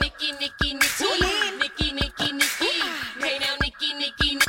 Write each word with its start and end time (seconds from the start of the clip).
Nikki, 0.00 0.32
Nikki, 0.32 0.74
Nikki, 0.74 1.04
Nikki, 1.58 1.92
Nikki, 1.92 2.32
Nikki. 2.32 2.72
Hey 3.20 3.38
now, 3.38 3.54
Nikki, 3.60 3.94
Nikki. 3.94 4.34
Nikki. 4.34 4.46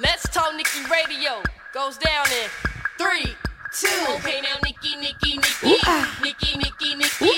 Let's 0.00 0.28
talk 0.28 0.54
Nikki 0.56 0.80
Radio. 0.90 1.42
Goes 1.72 1.96
down 1.98 2.26
in 2.26 2.48
three, 2.98 3.34
two. 3.72 3.88
Okay 4.16 4.40
now, 4.42 4.56
Nikki, 4.64 4.96
Nikki, 4.96 5.36
Nikki, 5.36 5.76
Nikki, 6.22 6.56
Nikki, 6.58 6.94
Nikki, 6.94 7.32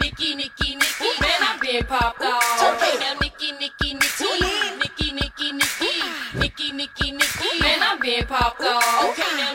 Nikki, 0.00 0.34
Nikki, 0.34 0.74
Nikki. 0.76 1.20
Man, 1.20 1.40
I'm 1.42 1.60
being 1.60 1.84
popped 1.84 2.22
off. 2.22 2.62
Okay 2.74 2.98
now, 3.00 3.14
Nikki, 3.20 3.52
Nikki, 3.52 3.94
Nikki, 3.94 4.40
Nikki, 4.78 5.12
Nikki, 5.12 5.52
Nikki, 5.52 5.92
Nikki, 6.38 6.72
Nikki, 6.72 7.10
Nikki. 7.12 7.60
Man, 7.60 7.78
I'm 7.82 8.00
being 8.00 8.26
popped 8.26 8.60
off. 8.62 9.10
Okay 9.10 9.30
now, 9.38 9.54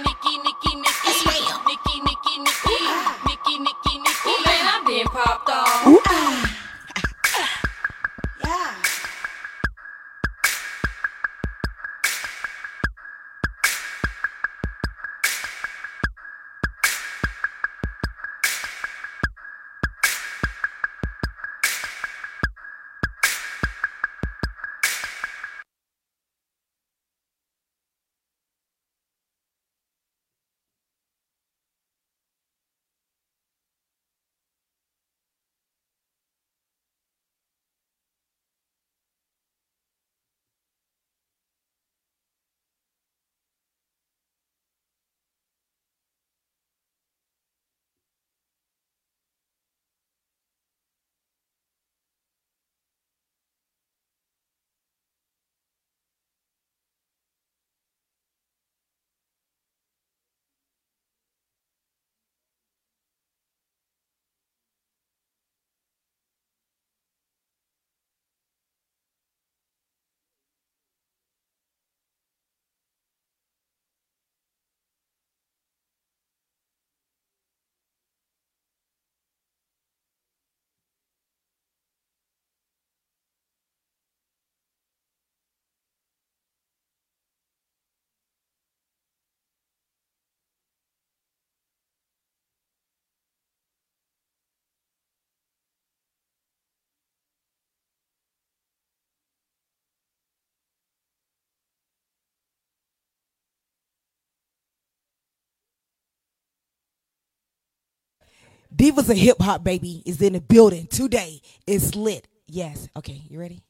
Divas 108.75 109.09
of 109.09 109.17
Hip 109.17 109.37
Hop, 109.41 109.63
baby, 109.63 110.03
is 110.05 110.21
in 110.21 110.33
the 110.33 110.41
building 110.41 110.87
today. 110.87 111.41
It's 111.65 111.95
lit. 111.95 112.27
Yes. 112.47 112.87
Okay, 112.95 113.21
you 113.29 113.39
ready? 113.39 113.63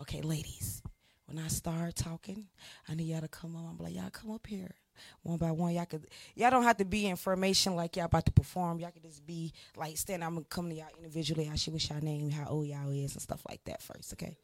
Okay, 0.00 0.22
ladies. 0.22 0.82
When 1.26 1.38
I 1.38 1.48
start 1.48 1.94
talking, 1.94 2.46
I 2.88 2.94
need 2.94 3.04
y'all 3.04 3.20
to 3.20 3.28
come 3.28 3.54
up. 3.54 3.64
I'm 3.68 3.78
like, 3.78 3.94
y'all 3.94 4.08
come 4.10 4.30
up 4.30 4.46
here. 4.46 4.74
One 5.22 5.36
by 5.36 5.52
one, 5.52 5.74
y'all 5.74 5.84
could 5.84 6.06
y'all 6.34 6.50
don't 6.50 6.64
have 6.64 6.78
to 6.78 6.84
be 6.84 7.06
information 7.06 7.76
like 7.76 7.96
y'all 7.96 8.06
about 8.06 8.26
to 8.26 8.32
perform. 8.32 8.80
Y'all 8.80 8.90
could 8.90 9.02
just 9.02 9.24
be 9.24 9.52
like 9.76 9.96
stand. 9.96 10.24
I'm 10.24 10.34
gonna 10.34 10.46
come 10.48 10.70
to 10.70 10.74
y'all 10.74 10.88
individually. 10.96 11.48
I 11.52 11.56
should 11.56 11.74
wish 11.74 11.90
y'all 11.90 12.00
name, 12.00 12.30
how 12.30 12.46
old 12.48 12.66
y'all 12.66 12.90
is, 12.90 13.12
and 13.12 13.22
stuff 13.22 13.42
like 13.48 13.62
that 13.64 13.80
first. 13.80 14.12
Okay. 14.14 14.36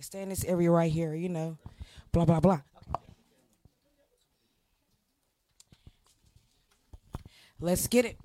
Stay 0.00 0.22
in 0.22 0.28
this 0.28 0.44
area 0.44 0.70
right 0.70 0.92
here. 0.92 1.14
You 1.14 1.30
know, 1.30 1.58
blah 2.12 2.24
blah 2.24 2.40
blah. 2.40 2.60
Let's 7.58 7.88
get 7.88 8.04
it. 8.04 8.16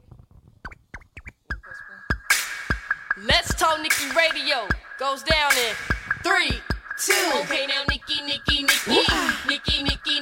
Let's 3.26 3.54
talk 3.56 3.82
Nikki 3.82 4.06
Radio. 4.16 4.68
Goes 5.00 5.24
down 5.24 5.52
in 5.58 5.74
three, 6.24 6.62
two. 6.98 7.14
Okay, 7.42 7.66
now 7.68 7.82
Nikki, 7.90 8.22
Nikki, 8.24 8.64
Nikki, 8.64 9.02
Nikki, 9.48 9.84
Nikki, 9.84 10.20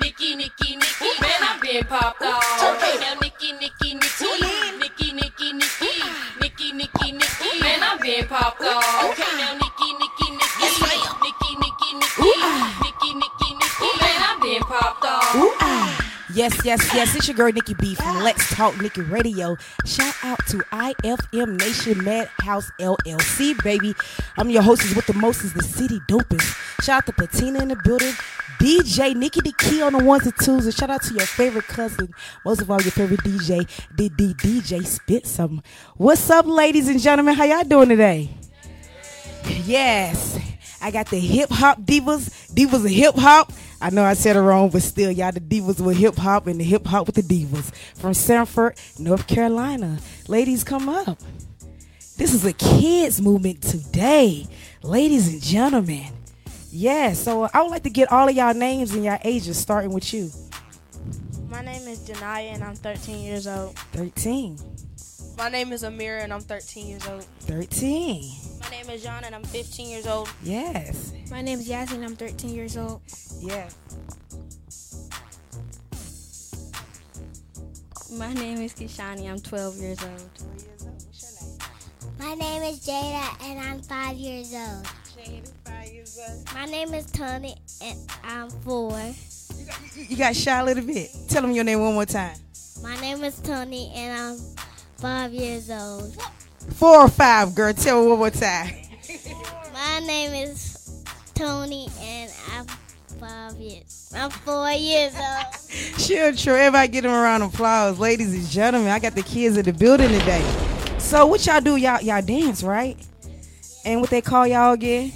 Nikki, 0.00 0.34
Nikki, 0.36 0.76
Nikki. 0.76 1.20
Man, 1.20 1.30
I'm 1.42 1.60
being 1.60 1.84
popped 1.84 2.22
off. 2.22 2.42
Okay, 2.76 2.98
now 3.00 3.14
Nikki, 3.20 3.52
Nikki, 3.52 3.94
Nikki, 3.94 4.26
Nikki, 4.78 5.12
Nikki, 5.12 5.52
Nikki, 5.52 5.92
Nikki, 6.40 6.72
Nikki, 6.72 7.12
Nikki. 7.12 7.37
Yes, 16.38 16.64
yes, 16.64 16.94
yes. 16.94 17.16
It's 17.16 17.26
your 17.26 17.36
girl 17.36 17.50
Nikki 17.50 17.74
B 17.74 17.96
from 17.96 18.22
Let's 18.22 18.54
Talk 18.54 18.80
Nikki 18.80 19.00
Radio. 19.00 19.56
Shout 19.84 20.14
out 20.22 20.38
to 20.46 20.58
IFM 20.70 21.58
Nation 21.58 22.04
Madhouse 22.04 22.70
LLC, 22.78 23.60
baby. 23.64 23.92
I'm 24.36 24.48
your 24.48 24.62
hostess 24.62 24.94
with 24.94 25.06
the 25.06 25.14
most 25.14 25.42
is 25.42 25.52
the 25.52 25.64
city 25.64 25.98
dopest. 26.08 26.56
Shout 26.80 26.98
out 26.98 27.06
to 27.06 27.12
Patina 27.12 27.60
in 27.60 27.70
the 27.70 27.76
building. 27.82 28.12
DJ 28.60 29.16
Nikki 29.16 29.40
the 29.40 29.52
Key 29.58 29.82
on 29.82 29.94
the 29.94 30.04
ones 30.04 30.26
and 30.26 30.34
twos. 30.36 30.64
And 30.64 30.72
shout 30.72 30.90
out 30.90 31.02
to 31.02 31.14
your 31.14 31.26
favorite 31.26 31.66
cousin. 31.66 32.08
Most 32.44 32.62
of 32.62 32.70
all, 32.70 32.80
your 32.82 32.92
favorite 32.92 33.24
DJ, 33.24 33.68
DD 33.96 34.36
DJ 34.36 34.86
Spit 34.86 35.26
Some. 35.26 35.60
What's 35.96 36.30
up, 36.30 36.46
ladies 36.46 36.86
and 36.86 37.00
gentlemen? 37.00 37.34
How 37.34 37.46
y'all 37.46 37.64
doing 37.64 37.88
today? 37.88 38.30
Yes. 39.64 40.38
I 40.80 40.92
got 40.92 41.10
the 41.10 41.18
hip 41.18 41.50
hop 41.50 41.80
divas, 41.80 42.54
divas 42.54 42.84
of 42.84 42.90
hip 42.92 43.16
hop. 43.16 43.50
I 43.80 43.90
know 43.90 44.04
I 44.04 44.14
said 44.14 44.34
it 44.34 44.40
wrong, 44.40 44.70
but 44.70 44.82
still, 44.82 45.10
y'all 45.12 45.30
the 45.30 45.40
divas 45.40 45.80
with 45.80 45.96
hip 45.96 46.16
hop 46.16 46.48
and 46.48 46.58
the 46.58 46.64
hip 46.64 46.84
hop 46.86 47.06
with 47.06 47.14
the 47.14 47.22
divas 47.22 47.72
from 47.96 48.12
Sanford, 48.12 48.76
North 48.98 49.26
Carolina. 49.28 49.98
Ladies, 50.26 50.64
come 50.64 50.88
up. 50.88 51.18
This 52.16 52.34
is 52.34 52.44
a 52.44 52.52
kids 52.52 53.22
movement 53.22 53.62
today, 53.62 54.48
ladies 54.82 55.32
and 55.32 55.40
gentlemen. 55.40 56.06
Yeah, 56.72 57.12
so 57.12 57.48
I 57.54 57.62
would 57.62 57.70
like 57.70 57.84
to 57.84 57.90
get 57.90 58.10
all 58.10 58.28
of 58.28 58.34
y'all 58.34 58.52
names 58.52 58.92
and 58.92 59.04
y'all 59.04 59.20
ages, 59.22 59.56
starting 59.56 59.92
with 59.92 60.12
you. 60.12 60.30
My 61.48 61.62
name 61.62 61.86
is 61.86 62.00
Janaya 62.00 62.54
and 62.54 62.64
I'm 62.64 62.74
13 62.74 63.20
years 63.20 63.46
old. 63.46 63.76
13, 63.92 64.58
My 65.38 65.48
name 65.48 65.72
is 65.72 65.84
Amira 65.84 66.24
and 66.24 66.32
I'm 66.32 66.40
13 66.40 66.86
years 66.88 67.06
old. 67.06 67.24
13. 67.42 68.47
My 68.70 68.76
name 68.76 68.90
is 68.90 69.02
John 69.02 69.24
and 69.24 69.34
I'm 69.34 69.44
15 69.44 69.88
years 69.88 70.06
old. 70.06 70.28
Yes, 70.42 71.12
My 71.30 71.40
name 71.40 71.58
is 71.58 71.68
Yasmin. 71.68 72.02
And 72.02 72.10
I'm 72.10 72.16
13 72.16 72.54
years 72.54 72.76
old. 72.76 73.00
yeah. 73.40 73.68
My 78.12 78.32
name 78.34 78.58
is 78.62 78.72
Kishani. 78.74 79.30
I'm 79.30 79.40
12 79.40 79.76
years 79.76 79.98
old. 80.02 80.30
My 82.18 82.34
name 82.34 82.62
is 82.62 82.80
Jada 82.86 83.44
and 83.46 83.60
I'm 83.60 83.80
five 83.80 84.16
years 84.16 84.52
old. 84.54 84.86
My 86.54 86.64
name 86.66 86.92
is 86.92 87.06
Tony 87.10 87.56
and 87.82 87.98
I'm 88.22 88.50
four. 88.50 89.00
You 89.96 90.16
got 90.16 90.36
shy 90.36 90.58
a 90.58 90.64
little 90.64 90.84
bit. 90.84 91.10
Tell 91.28 91.42
them 91.42 91.52
your 91.52 91.64
name 91.64 91.80
one 91.80 91.94
more 91.94 92.04
time. 92.06 92.36
My 92.82 92.98
name 93.00 93.24
is 93.24 93.38
Tony 93.40 93.92
and 93.94 94.18
I'm 94.18 94.56
five 94.98 95.32
years 95.32 95.70
old. 95.70 96.14
Four 96.74 97.02
or 97.02 97.08
five, 97.08 97.54
girl. 97.54 97.72
Tell 97.72 98.02
me 98.02 98.08
one 98.08 98.18
more 98.18 98.30
time. 98.30 98.70
My 99.72 100.00
name 100.00 100.32
is 100.32 101.04
Tony 101.34 101.88
and 102.00 102.32
I'm 102.54 102.66
five 103.18 103.56
years. 103.56 104.12
I'm 104.14 104.30
four 104.30 104.70
years 104.72 105.14
old. 105.14 105.54
Sure, 105.98 106.34
sure. 106.34 106.56
Everybody 106.56 106.88
get 106.88 107.02
them 107.02 107.12
a 107.12 107.20
round 107.20 107.42
of 107.42 107.52
applause. 107.52 107.98
Ladies 107.98 108.32
and 108.32 108.46
gentlemen, 108.48 108.90
I 108.90 108.98
got 108.98 109.14
the 109.14 109.22
kids 109.22 109.56
in 109.58 109.64
the 109.64 109.72
building 109.72 110.08
today. 110.08 110.42
So 110.98 111.26
what 111.26 111.44
y'all 111.44 111.60
do? 111.60 111.76
Y'all 111.76 112.00
y'all 112.00 112.22
dance, 112.22 112.62
right? 112.62 112.96
And 113.84 114.00
what 114.00 114.08
they 114.10 114.20
call 114.22 114.46
y'all 114.46 114.72
again? 114.72 115.12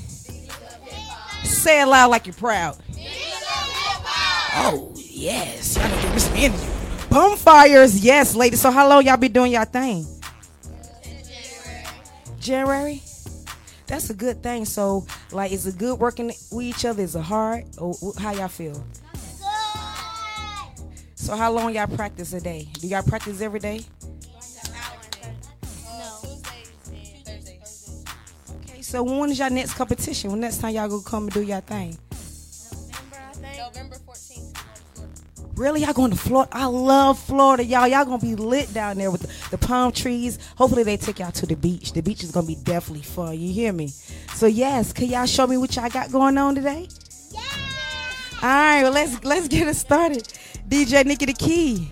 Say 1.44 1.80
it 1.82 1.86
loud 1.86 2.10
like 2.10 2.26
you're 2.26 2.34
proud. 2.34 2.76
Oh, 4.54 4.92
yes. 4.96 5.76
Y'all 5.76 5.88
done 5.88 6.02
give 6.02 6.12
me 6.12 6.18
some 6.18 6.36
energy. 6.36 7.08
Bonfires, 7.08 8.04
yes, 8.04 8.34
ladies. 8.34 8.60
So 8.60 8.70
how 8.70 8.88
long 8.88 9.04
y'all 9.06 9.16
be 9.16 9.28
doing 9.28 9.52
y'all 9.52 9.64
thing? 9.64 10.06
January. 12.42 13.02
That's 13.86 14.10
a 14.10 14.14
good 14.14 14.42
thing. 14.42 14.64
So, 14.64 15.06
like, 15.30 15.52
is 15.52 15.66
it 15.66 15.78
good 15.78 15.98
working 15.98 16.32
with 16.50 16.66
each 16.66 16.84
other? 16.84 17.02
Is 17.02 17.14
it 17.16 17.22
hard? 17.22 17.64
Oh, 17.78 17.94
or 18.02 18.12
how 18.18 18.32
y'all 18.32 18.48
feel? 18.48 18.74
Good. 18.74 18.82
So, 21.14 21.36
how 21.36 21.52
long 21.52 21.74
y'all 21.74 21.86
practice 21.86 22.32
a 22.32 22.40
day? 22.40 22.68
Do 22.80 22.88
y'all 22.88 23.02
practice 23.02 23.40
every 23.40 23.60
day? 23.60 23.80
Okay, 28.64 28.82
so 28.82 29.02
when 29.02 29.30
is 29.30 29.38
y'all 29.38 29.50
next 29.50 29.74
competition? 29.74 30.30
When 30.32 30.40
next 30.40 30.58
time 30.58 30.74
y'all 30.74 30.88
gonna 30.88 31.02
come 31.02 31.24
and 31.24 31.32
do 31.32 31.42
y'all 31.42 31.60
thing? 31.60 31.96
November 33.56 33.96
14th. 34.06 34.62
Really, 35.54 35.82
y'all 35.82 35.92
going 35.92 36.10
to 36.10 36.16
Florida? 36.16 36.50
I 36.52 36.66
love 36.66 37.18
Florida, 37.18 37.64
y'all. 37.64 37.86
Y'all 37.86 38.04
gonna 38.04 38.18
be 38.18 38.34
lit 38.34 38.72
down 38.72 38.96
there 38.96 39.10
with 39.10 39.22
the, 39.22 39.28
the 39.52 39.58
palm 39.58 39.92
trees. 39.92 40.38
Hopefully, 40.56 40.82
they 40.82 40.96
take 40.96 41.20
y'all 41.20 41.30
to 41.30 41.46
the 41.46 41.54
beach. 41.54 41.92
The 41.92 42.00
beach 42.00 42.24
is 42.24 42.32
gonna 42.32 42.46
be 42.46 42.56
definitely 42.56 43.04
fun. 43.04 43.38
You 43.38 43.52
hear 43.52 43.72
me? 43.72 43.88
So 44.34 44.46
yes, 44.46 44.92
can 44.92 45.06
y'all 45.06 45.26
show 45.26 45.46
me 45.46 45.58
what 45.58 45.76
y'all 45.76 45.90
got 45.90 46.10
going 46.10 46.36
on 46.38 46.56
today? 46.56 46.88
Yeah. 47.30 47.40
All 48.42 48.48
right, 48.48 48.82
well 48.82 48.92
let's 48.92 49.22
let's 49.22 49.46
get 49.46 49.68
it 49.68 49.76
started. 49.76 50.24
DJ 50.68 51.04
Nikki 51.04 51.26
the 51.26 51.34
Key. 51.34 51.90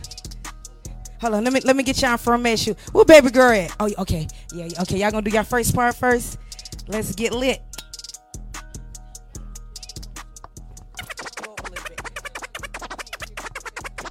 Hold 1.20 1.34
on, 1.34 1.44
let 1.44 1.52
me 1.52 1.60
let 1.60 1.76
me 1.76 1.82
get 1.82 2.00
y'all 2.00 2.12
information. 2.12 2.74
Where 2.92 3.04
baby 3.04 3.30
girl 3.30 3.52
at? 3.52 3.76
Oh, 3.78 3.90
okay, 3.98 4.26
yeah, 4.52 4.68
okay. 4.80 4.98
Y'all 4.98 5.10
gonna 5.10 5.22
do 5.22 5.30
your 5.30 5.44
first 5.44 5.74
part 5.74 5.94
first. 5.94 6.38
Let's 6.88 7.14
get 7.14 7.32
lit. 7.32 7.60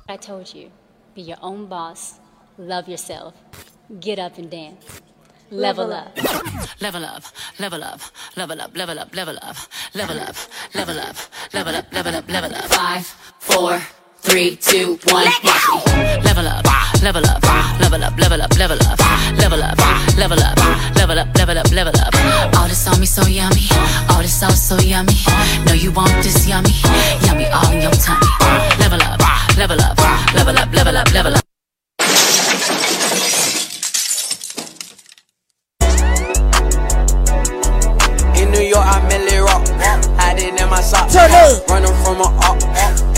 I 0.07 0.17
told 0.17 0.53
you, 0.53 0.71
be 1.15 1.21
your 1.23 1.37
own 1.41 1.65
boss, 1.67 2.19
love 2.59 2.89
yourself, 2.89 3.33
get 3.99 4.19
up 4.19 4.37
and 4.37 4.51
dance. 4.51 5.01
Level 5.49 5.91
up. 5.91 6.15
Level 6.81 7.03
up, 7.03 7.23
level 7.59 7.83
up, 7.83 8.01
level 8.35 8.61
up, 8.61 8.75
level 8.77 8.99
up, 8.99 9.15
level 9.15 9.37
up, 9.39 9.55
level 9.95 10.19
up, 10.19 10.35
level 10.75 10.99
up, 10.99 11.15
level 11.53 11.75
up, 11.75 11.93
level 11.93 12.15
up, 12.15 12.29
level 12.29 12.55
up. 12.55 12.65
Five, 12.65 13.05
four, 13.39 13.81
three, 14.17 14.55
two, 14.57 14.99
one. 15.05 15.25
Watch 15.25 15.43
me. 15.43 15.51
Level 16.23 16.47
up, 16.47 16.65
level 17.01 17.25
up, 17.25 17.41
level 17.79 18.03
up, 18.03 18.17
level 18.19 18.41
up, 18.41 18.57
level 18.57 18.81
up, 18.81 18.99
level 19.37 19.63
up, 19.63 19.77
level 20.17 20.39
up, 20.43 20.95
level 20.95 21.19
up, 21.19 21.35
level 21.35 21.57
up, 21.57 21.71
level 21.71 21.93
up. 21.99 22.13
All 22.59 22.67
this 22.67 22.87
on 22.87 22.99
me 22.99 23.05
so 23.07 23.25
yummy, 23.25 23.65
all 24.11 24.21
this 24.21 24.39
sauce 24.39 24.61
so 24.61 24.77
yummy. 24.77 25.15
No, 25.65 25.73
you 25.73 25.91
want 25.91 26.11
this 26.21 26.47
yummy, 26.47 26.71
yummy 27.25 27.47
all 27.47 27.71
in 27.71 27.81
your 27.81 27.91
tummy. 27.91 28.27
Level 28.77 29.01
up, 29.01 29.19
level 29.57 29.81
up, 29.81 29.97
level 30.35 30.57
up, 30.57 30.71
level 30.73 30.97
up, 30.97 31.13
level 31.13 31.33
up. 31.33 31.48
My 40.79 40.85
socks. 40.85 41.13
Turn 41.13 41.31
up. 41.31 41.67
Running 41.67 41.95
from 42.03 42.23
a 42.23 42.29
up. 42.47 42.55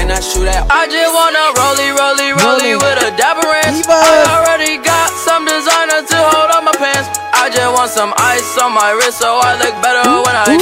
And 0.02 0.10
I 0.10 0.20
shoot 0.20 0.50
at. 0.50 0.66
I 0.74 0.90
just 0.90 1.14
wanna 1.14 1.54
rollie, 1.62 1.94
rollie, 1.94 2.34
rollie 2.42 2.74
with 2.74 3.06
a 3.06 3.14
dapper 3.14 3.46
ranch. 3.46 3.86
I 3.86 4.26
already 4.34 4.82
got 4.82 5.10
some 5.14 5.46
designer 5.46 6.02
to 6.02 6.18
hold 6.34 6.50
on 6.58 6.66
my 6.66 6.74
pants. 6.74 7.14
I 7.38 7.54
just 7.54 7.70
want 7.78 7.92
some 7.92 8.14
ice 8.18 8.58
on 8.58 8.74
my 8.74 8.92
wrist 8.98 9.20
so 9.20 9.38
I 9.38 9.54
look 9.62 9.76
better 9.86 10.02
when 10.10 10.36
I. 10.42 10.58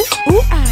Ah. 0.51 0.67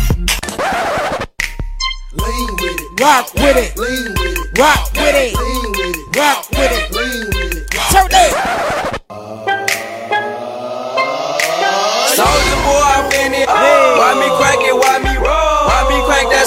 Lean 2.20 2.50
with 2.60 2.76
it. 2.76 3.00
Rock 3.00 3.34
with 3.34 3.58
it. 3.64 3.78
Lean 3.80 4.12
with 4.20 4.36
it. 4.36 4.60
Rock 4.60 4.92
with 5.00 5.16
it. 5.16 5.32
Lean 5.32 5.72
with 5.72 5.96
it. 5.96 6.18
Rock 6.18 6.50
with 6.52 6.72
it. 6.76 6.92
Lean 6.92 7.26
with 7.32 7.56
it. 7.56 7.72
Turn 7.92 8.12
up. 8.12 8.77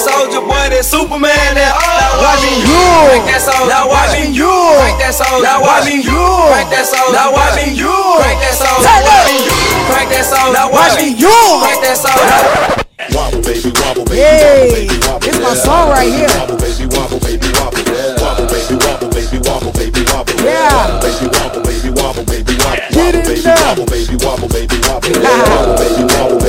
Soldier 0.01 0.41
boy? 0.41 0.65
That 0.73 0.81
Superman? 0.81 1.53
That 1.53 1.77
Now 2.01 2.17
why 2.17 2.33
me 2.41 2.65
you? 2.65 2.85
Crack 3.05 3.23
that 3.29 3.41
soldier. 3.45 3.69
Now 3.69 3.85
why 3.85 4.09
me 4.09 4.33
you? 4.33 4.49
Crack 4.81 4.97
that 4.97 5.13
soldier. 5.13 5.45
Now 5.45 5.61
why 5.61 5.85
me 5.85 6.01
you? 6.01 6.25
Crack 6.49 6.67
that 6.73 6.85
soldier. 6.89 7.13
Now 7.13 7.29
why 7.29 7.53
me 7.53 7.65
you? 7.77 7.93
Crack 8.17 8.37
that 8.41 8.55
soldier. 8.57 8.89
Turn 8.89 9.05
up. 9.05 9.61
Crack 9.93 10.07
that 10.09 10.25
soldier. 10.25 10.53
Now 10.53 10.71
Watch 10.71 10.97
me 10.97 11.13
you. 11.13 11.37
Crack 11.61 11.79
that 11.85 11.97
soldier. 11.97 12.81
Wobble, 13.11 13.41
baby, 13.41 13.69
wobble, 13.81 14.05
baby. 14.05 14.21
Yay. 14.21 14.37
wobble, 14.37 14.73
baby, 14.73 14.97
wobble. 15.05 15.27
It's 15.27 15.39
my 15.41 15.53
yeah. 15.53 15.65
song 15.65 15.89
right 15.89 16.09
here. 16.09 16.29
Wobble, 16.37 16.57
baby, 16.61 16.85
wobble, 16.93 17.19
baby, 17.21 17.49
wobble. 17.57 17.81
Yeah. 17.81 18.21
Wobble, 18.21 18.47
baby, 18.49 18.75
wobble, 18.77 19.09
baby, 19.09 19.37
wobble, 19.41 19.73
baby, 19.73 20.01
wobble. 20.09 20.37
Yeah. 20.41 21.01
Baby, 21.01 21.25
wobble, 21.33 21.61
baby, 21.65 21.89
wobble, 21.91 22.25
baby, 22.25 22.53
wobble. 22.61 22.89
Get 22.93 23.15
in 23.15 23.25
baby, 23.25 23.41
there. 23.41 23.57
wobble, 23.61 23.85
baby, 23.89 24.15
wobble, 24.21 24.49
baby, 24.49 24.77
wobble. 24.85 25.11
Wobble, 25.17 25.21
baby, 25.21 25.37
wobble, 25.53 25.75
baby, 25.77 26.03
wobble, 26.13 26.40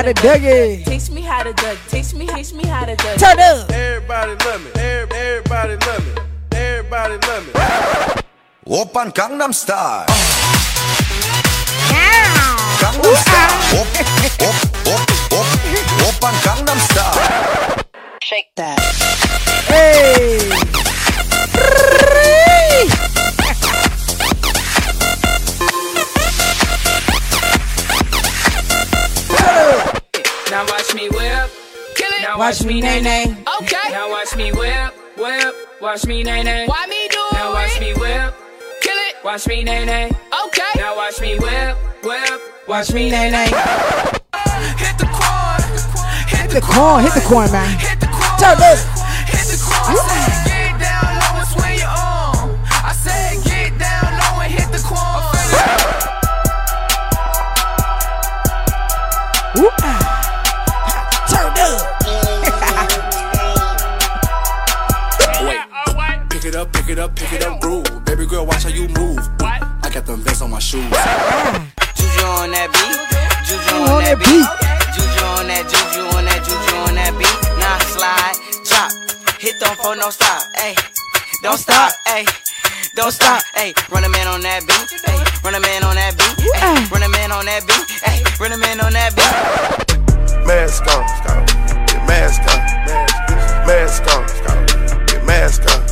how 0.00 0.06
to 0.06 0.14
dug 0.14 0.42
it. 0.42 0.86
Teach 0.86 1.10
me 1.10 1.20
how 1.20 1.42
to 1.42 1.52
dug. 1.52 1.76
Teach 1.88 2.14
me, 2.14 2.26
teach 2.26 2.54
me 2.54 2.64
how 2.64 2.86
to 2.86 2.96
dug. 2.96 3.18
Turn 3.18 3.38
up. 3.38 3.70
Everybody 3.70 4.32
love 4.46 4.64
me. 4.64 4.70
Everybody 4.80 5.76
love 5.86 6.06
me. 6.06 6.12
Everybody 6.52 7.18
love 7.26 7.46
me. 7.46 7.52
Open 8.66 9.12
Gangnam 9.12 9.52
Style. 9.52 10.06
Gangnam 12.80 13.16
Style. 13.24 13.76
Open 16.08 16.34
Gangnam 16.46 16.78
Style. 16.78 17.84
Shake 18.22 18.54
that. 18.56 18.78
Hey. 19.68 20.48
Watch 30.90 31.00
me 31.00 31.08
whip. 31.08 31.50
Kill 31.94 32.08
it. 32.08 32.22
Now 32.22 32.38
Watch 32.38 32.64
me, 32.64 32.80
nay, 32.80 33.00
nay. 33.00 33.36
Okay. 33.60 33.90
Now 33.90 34.10
watch 34.10 34.36
me 34.36 34.52
whip, 34.52 34.94
whip. 35.16 35.54
Watch 35.80 36.06
me 36.06 36.22
nay 36.22 36.42
nay. 36.42 36.66
Why 36.66 36.86
me 36.86 37.08
do 37.08 37.18
it? 37.30 37.34
Now 37.34 37.52
watch 37.52 37.80
me 37.80 37.94
whip. 37.94 38.34
Kill 38.82 38.96
it. 38.96 39.24
Watch 39.24 39.46
me 39.46 39.64
nay 39.64 39.84
nay. 39.84 40.10
Okay. 40.46 40.70
Now 40.76 40.96
watch 40.96 41.20
me 41.20 41.38
whip, 41.38 41.76
whip. 42.02 42.40
Watch 42.68 42.92
me, 42.92 43.10
nay, 43.10 43.30
nay. 43.30 43.46
Hit 43.46 44.98
the 44.98 45.06
corn. 45.06 45.62
Hit 46.28 46.50
the 46.50 46.60
corn. 46.60 47.02
Hit 47.02 47.14
the 47.14 47.24
corn, 47.26 47.50
man. 47.50 47.78
Hit 47.78 48.00
the 48.00 48.06
corn. 48.06 48.38
Turn 48.38 48.58
up. 48.58 48.78
Hit 49.28 49.46
the 49.46 49.58
corn. 49.58 50.19
Girl, 68.40 68.46
watch 68.46 68.62
how 68.64 68.70
you 68.70 68.88
move. 68.88 69.18
What? 69.40 69.62
I 69.82 69.90
got 69.92 70.06
them 70.06 70.20
vents 70.20 70.42
on 70.42 70.50
my 70.50 70.58
shoes. 70.58 70.82
Juju 70.82 72.24
on 72.24 72.50
that 72.52 72.68
beat. 72.72 72.96
Juju 73.46 73.74
on 73.76 73.88
on 73.90 74.02
that 74.04 74.16
that 74.16 74.18
beat. 74.18 74.48
Juju 74.94 75.24
on 75.36 75.46
that, 75.48 75.64
juju 75.68 76.02
on 76.16 76.24
that, 76.24 76.40
juju 76.44 76.76
on 76.88 76.94
that 76.96 77.12
beat. 77.18 77.38
Now 77.60 77.76
slide, 77.92 78.36
drop, 78.64 78.90
hit 79.40 79.56
don't 79.60 79.76
for 79.76 79.96
no 79.96 80.10
stop, 80.10 80.42
ayy. 80.56 80.76
Don't 81.42 81.58
stop, 81.58 81.92
ayy. 82.08 82.26
Don't 82.96 83.12
stop, 83.12 83.42
ayy. 83.56 83.72
Run 83.90 84.04
a 84.04 84.08
man 84.08 84.26
on 84.28 84.40
that 84.42 84.64
beat, 84.66 84.88
ayy. 85.08 85.44
Run 85.44 85.54
a 85.54 85.60
man 85.60 85.84
on 85.84 85.96
that 85.96 86.16
beat, 86.16 86.36
ayy. 86.38 86.90
Run 86.90 87.02
a 87.02 87.08
man 87.08 87.32
on 87.32 87.44
that 87.46 87.66
beat, 87.66 87.86
ayy. 88.08 88.40
Run 88.40 88.52
a 88.52 88.58
man 88.58 88.80
on 88.80 88.92
that 88.92 89.14
beat. 89.16 89.34
Mask 90.46 90.86
on, 90.88 91.04
get 91.86 92.02
mask 92.08 92.42
on, 92.48 92.60
mask 93.66 94.02
on, 94.08 95.06
get 95.06 95.24
mask 95.24 95.62
on, 95.70 95.89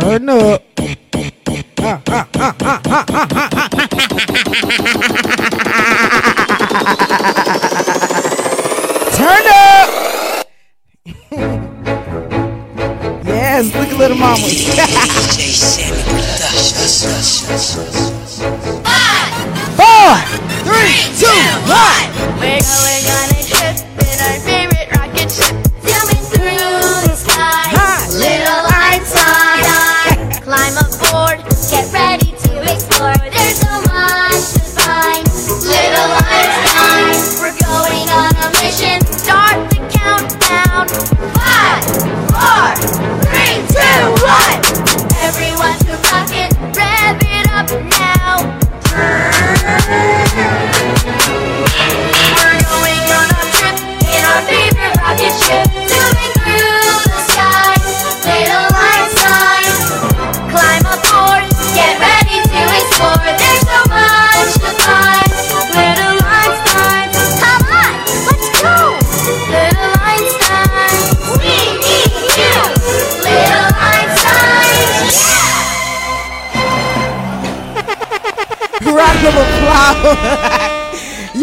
turn 0.00 0.28
up. 0.28 0.74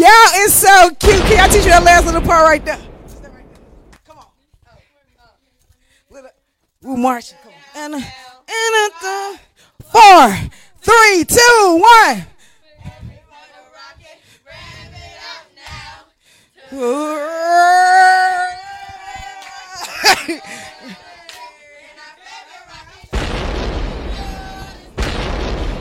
Is 0.06 0.52
so 0.52 0.90
cute. 0.98 1.22
Can 1.22 1.40
I 1.40 1.48
teach 1.48 1.64
you 1.64 1.70
that 1.70 1.82
last 1.84 2.04
little 2.06 2.22
part 2.22 2.44
right 2.44 2.64
there? 2.64 2.78
Come 4.06 4.18
on. 4.18 4.26
Ooh, 6.84 6.96
Marcia. 6.96 7.36
Come 7.42 7.52
on. 7.52 7.58
And, 7.74 7.94
and 7.94 8.04
uh, 9.04 9.36
four, 9.90 10.36
three, 10.80 11.24
two, 11.24 11.80
one. 11.80 12.26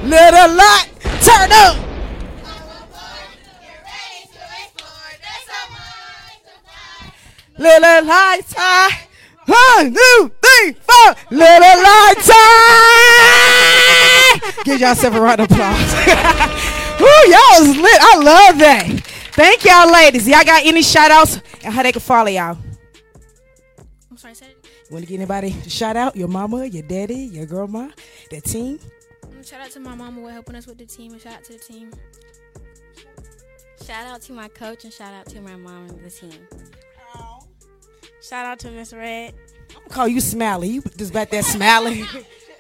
Little 0.03 0.55
light, 0.55 0.89
turn 1.21 1.51
up. 1.51 1.90
Little 7.61 8.05
lights 8.05 8.53
high. 8.57 9.07
One, 9.45 9.93
two, 9.93 10.31
three, 10.41 10.73
four. 10.73 11.13
Little 11.29 11.77
lights 11.77 12.27
high. 12.33 13.83
Give 14.63 14.79
yourself 14.79 15.13
a 15.13 15.21
round 15.21 15.41
of 15.41 15.51
applause. 15.51 15.93
Woo, 16.99 17.05
y'all 17.29 17.61
was 17.61 17.77
lit. 17.77 18.01
I 18.01 18.17
love 18.17 18.57
that. 18.57 18.87
Thank 19.33 19.63
y'all, 19.63 19.91
ladies. 19.93 20.27
Y'all 20.27 20.43
got 20.43 20.65
any 20.65 20.81
shout 20.81 21.11
outs 21.11 21.39
and 21.63 21.71
how 21.71 21.83
they 21.83 21.91
can 21.91 22.01
follow 22.01 22.29
y'all? 22.29 22.57
I'm 24.09 24.17
sorry, 24.17 24.33
say 24.33 24.47
it. 24.47 24.65
Want 24.89 25.03
to 25.03 25.09
get 25.09 25.17
anybody 25.17 25.51
to 25.51 25.69
shout 25.69 25.95
out? 25.95 26.15
Your 26.15 26.29
mama, 26.29 26.65
your 26.65 26.81
daddy, 26.81 27.29
your 27.31 27.45
grandma, 27.45 27.89
the 28.31 28.41
team? 28.41 28.79
Shout 29.43 29.61
out 29.61 29.69
to 29.69 29.79
my 29.79 29.93
mama 29.93 30.19
for 30.19 30.31
helping 30.31 30.55
us 30.55 30.65
with 30.65 30.79
the 30.79 30.87
team, 30.87 31.11
and 31.11 31.21
shout 31.21 31.33
out 31.33 31.43
to 31.43 31.53
the 31.53 31.59
team. 31.59 31.91
Shout 33.85 34.07
out 34.07 34.21
to 34.23 34.33
my 34.33 34.47
coach 34.47 34.83
and 34.83 34.91
shout 34.91 35.13
out 35.13 35.27
to 35.27 35.41
my 35.41 35.55
mom 35.55 35.89
and 35.89 36.03
the 36.03 36.09
team. 36.09 36.47
Shout 38.21 38.45
out 38.45 38.59
to 38.59 38.71
Miss 38.71 38.93
Red. 38.93 39.33
I'm 39.71 39.75
gonna 39.77 39.89
call 39.89 40.07
you 40.07 40.21
Smiley. 40.21 40.69
You 40.69 40.83
just 40.95 41.11
back 41.11 41.31
there 41.31 41.41
Smiley. 41.41 42.03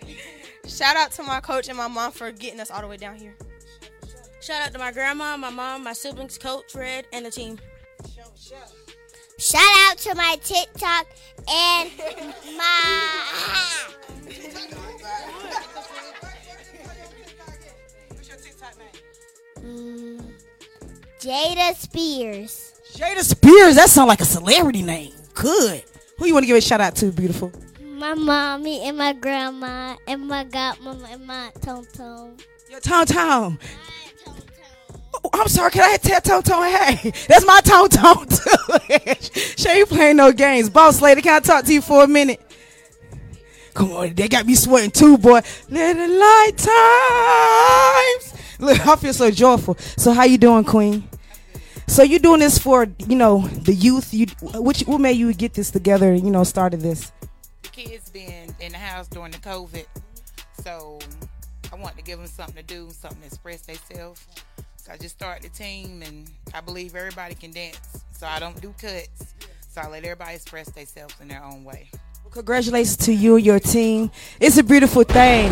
Shout 0.67 0.95
out 0.95 1.11
to 1.11 1.23
my 1.23 1.39
coach 1.39 1.67
and 1.67 1.77
my 1.77 1.87
mom 1.87 2.11
for 2.11 2.31
getting 2.31 2.59
us 2.59 2.71
all 2.71 2.81
the 2.81 2.87
way 2.87 2.97
down 2.97 3.15
here. 3.15 3.35
Shout 4.39 4.61
out 4.63 4.73
to 4.73 4.79
my 4.79 4.91
grandma, 4.91 5.37
my 5.37 5.51
mom, 5.51 5.83
my 5.83 5.93
siblings, 5.93 6.39
coach, 6.39 6.73
Red, 6.73 7.05
and 7.13 7.25
the 7.25 7.31
team. 7.31 7.59
Shout 9.37 9.61
out 9.87 9.97
to 9.99 10.15
my 10.15 10.35
TikTok 10.43 11.07
and 11.47 11.91
my. 12.57 13.11
Mm, 19.59 20.23
Jada 21.19 21.75
Spears. 21.75 22.73
Jada 22.93 23.21
Spears. 23.21 23.75
That 23.75 23.89
sounds 23.89 24.07
like 24.07 24.21
a 24.21 24.25
celebrity 24.25 24.81
name. 24.81 25.13
Good. 25.41 25.83
Who 26.19 26.27
you 26.27 26.33
want 26.33 26.43
to 26.43 26.47
give 26.47 26.55
a 26.55 26.61
shout 26.61 26.81
out 26.81 26.95
to, 26.97 27.11
beautiful? 27.11 27.51
My 27.81 28.13
mommy 28.13 28.87
and 28.87 28.95
my 28.95 29.13
grandma 29.13 29.95
and 30.05 30.27
my 30.27 30.45
godmama 30.45 31.11
and 31.11 31.25
my 31.25 31.51
tom 31.61 31.83
tom. 31.95 32.37
Your 32.69 32.79
Tom 32.79 33.05
Tom. 33.07 33.59
Oh, 35.23 35.29
I'm 35.33 35.47
sorry, 35.47 35.71
can 35.71 35.83
I 35.83 35.97
tell 35.97 36.21
Tom 36.21 36.43
Tom, 36.43 36.63
hey, 36.63 37.11
that's 37.27 37.43
my 37.43 37.59
Tom 37.63 37.89
Tom 37.89 38.27
too. 38.27 39.67
You 39.75 39.85
playing 39.87 40.17
no 40.17 40.31
games. 40.31 40.69
Boss 40.69 41.01
lady, 41.01 41.23
can 41.23 41.37
I 41.37 41.39
talk 41.39 41.65
to 41.65 41.73
you 41.73 41.81
for 41.81 42.03
a 42.03 42.07
minute? 42.07 42.39
Come 43.73 43.93
on, 43.93 44.13
they 44.13 44.27
got 44.27 44.45
me 44.45 44.53
sweating 44.53 44.91
too, 44.91 45.17
boy. 45.17 45.41
Little 45.69 46.19
light 46.19 46.51
times. 46.57 48.33
Look, 48.59 48.85
I 48.85 48.95
feel 48.95 49.13
so 49.13 49.31
joyful. 49.31 49.75
So 49.97 50.11
how 50.13 50.25
you 50.25 50.37
doing, 50.37 50.65
Queen? 50.65 51.09
So 51.91 52.03
you're 52.03 52.19
doing 52.19 52.39
this 52.39 52.57
for 52.57 52.87
you 53.05 53.17
know 53.17 53.41
the 53.41 53.73
youth? 53.73 54.13
You 54.13 54.27
which 54.53 54.79
what 54.83 55.01
made 55.01 55.17
you 55.17 55.33
get 55.33 55.55
this 55.55 55.71
together? 55.71 56.13
You 56.13 56.31
know, 56.31 56.45
started 56.45 56.79
this. 56.79 57.11
The 57.63 57.67
kids 57.67 58.09
been 58.09 58.55
in 58.61 58.71
the 58.71 58.77
house 58.77 59.09
during 59.09 59.33
the 59.33 59.39
COVID, 59.39 59.85
so 60.63 60.99
I 61.69 61.75
want 61.75 61.97
to 61.97 62.01
give 62.01 62.17
them 62.17 62.29
something 62.29 62.55
to 62.55 62.63
do, 62.63 62.91
something 62.91 63.19
to 63.19 63.25
express 63.25 63.63
themselves. 63.63 64.25
So 64.77 64.93
I 64.93 64.97
just 64.97 65.15
started 65.15 65.43
the 65.43 65.49
team, 65.49 66.01
and 66.01 66.31
I 66.53 66.61
believe 66.61 66.95
everybody 66.95 67.35
can 67.35 67.51
dance. 67.51 68.01
So 68.13 68.25
I 68.25 68.39
don't 68.39 68.59
do 68.61 68.73
cuts. 68.79 69.35
So 69.69 69.81
I 69.81 69.89
let 69.89 70.05
everybody 70.05 70.35
express 70.35 70.69
themselves 70.69 71.15
in 71.19 71.27
their 71.27 71.43
own 71.43 71.65
way. 71.65 71.89
Congratulations 72.31 72.95
to 73.05 73.13
you 73.13 73.35
and 73.35 73.45
your 73.45 73.59
team. 73.59 74.11
It's 74.39 74.57
a 74.57 74.63
beautiful 74.63 75.03
thing. 75.03 75.51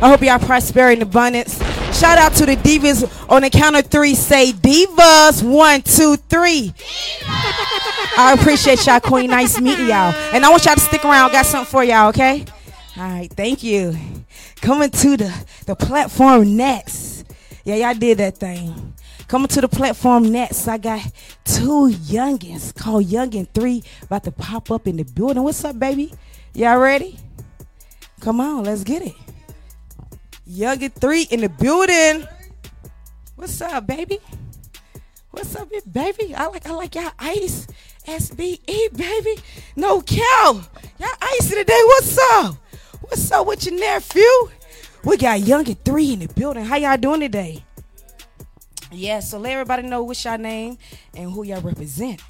I 0.00 0.08
hope 0.08 0.22
y'all 0.22 0.38
prosperity 0.38 1.02
and 1.02 1.10
abundance. 1.10 1.60
Shout 1.94 2.18
out 2.18 2.32
to 2.34 2.46
the 2.46 2.56
divas 2.56 3.30
on 3.30 3.42
the 3.42 3.50
count 3.50 3.76
of 3.76 3.86
three. 3.86 4.14
Say 4.14 4.52
divas. 4.52 5.42
One, 5.42 5.82
two, 5.82 6.16
three. 6.16 6.74
I 8.16 8.36
appreciate 8.38 8.84
y'all, 8.84 9.00
Queen. 9.00 9.30
Nice 9.30 9.60
meeting 9.60 9.86
y'all. 9.86 10.12
And 10.32 10.44
I 10.44 10.50
want 10.50 10.64
y'all 10.64 10.74
to 10.74 10.80
stick 10.80 11.04
around. 11.04 11.32
Got 11.32 11.46
something 11.46 11.70
for 11.70 11.84
y'all, 11.84 12.08
okay? 12.08 12.44
All 12.96 13.02
right, 13.02 13.32
thank 13.32 13.62
you. 13.62 13.96
Coming 14.60 14.90
to 14.90 15.16
the, 15.16 15.46
the 15.66 15.76
platform 15.76 16.56
next. 16.56 17.24
Yeah, 17.64 17.76
y'all 17.76 17.94
did 17.94 18.18
that 18.18 18.38
thing. 18.38 18.94
Coming 19.28 19.48
to 19.48 19.60
the 19.60 19.68
platform 19.68 20.30
next, 20.30 20.68
I 20.68 20.78
got 20.78 21.00
two 21.44 21.90
youngins 21.90 22.74
called 22.74 23.06
Youngin 23.06 23.48
3 23.54 23.82
about 24.02 24.24
to 24.24 24.32
pop 24.32 24.70
up 24.70 24.86
in 24.86 24.96
the 24.96 25.04
building. 25.04 25.42
What's 25.42 25.64
up, 25.64 25.78
baby? 25.78 26.12
Y'all 26.52 26.78
ready? 26.78 27.18
Come 28.20 28.40
on, 28.40 28.64
let's 28.64 28.84
get 28.84 29.02
it. 29.02 29.14
Youngin 30.48 30.92
3 30.92 31.22
in 31.30 31.40
the 31.40 31.48
building. 31.48 32.26
What's 33.36 33.60
up, 33.60 33.86
baby? 33.86 34.18
What's 35.30 35.56
up, 35.56 35.68
baby? 35.90 36.34
I 36.34 36.46
like 36.46 36.66
I 36.66 36.72
like 36.72 36.94
y'all 36.94 37.10
ice. 37.18 37.66
SBE, 38.06 38.96
baby. 38.96 39.42
No 39.76 40.02
cow. 40.02 40.60
Y'all 40.98 41.08
ice 41.22 41.48
today. 41.48 41.80
What's 41.86 42.18
up? 42.32 42.56
What's 43.00 43.30
up 43.32 43.46
with 43.46 43.64
your 43.66 43.78
nephew? 43.78 44.22
We 45.04 45.16
got 45.16 45.40
Youngin 45.40 45.76
3 45.84 46.12
in 46.12 46.18
the 46.20 46.28
building. 46.28 46.64
How 46.64 46.76
y'all 46.76 46.96
doing 46.96 47.20
today? 47.20 47.64
Yeah, 48.92 49.20
so 49.20 49.38
let 49.38 49.52
everybody 49.52 49.88
know 49.88 50.02
what's 50.04 50.24
your 50.24 50.38
name 50.38 50.78
and 51.14 51.32
who 51.32 51.42
y'all 51.44 51.60
represent. 51.60 52.22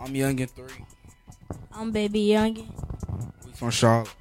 I'm 0.00 0.14
Youngin 0.14 0.48
Three. 0.48 0.84
I'm 1.72 1.90
Baby 1.90 2.28
Youngin. 2.28 2.66
We 3.44 3.52
from 3.52 3.70
Charlotte. 3.70 4.14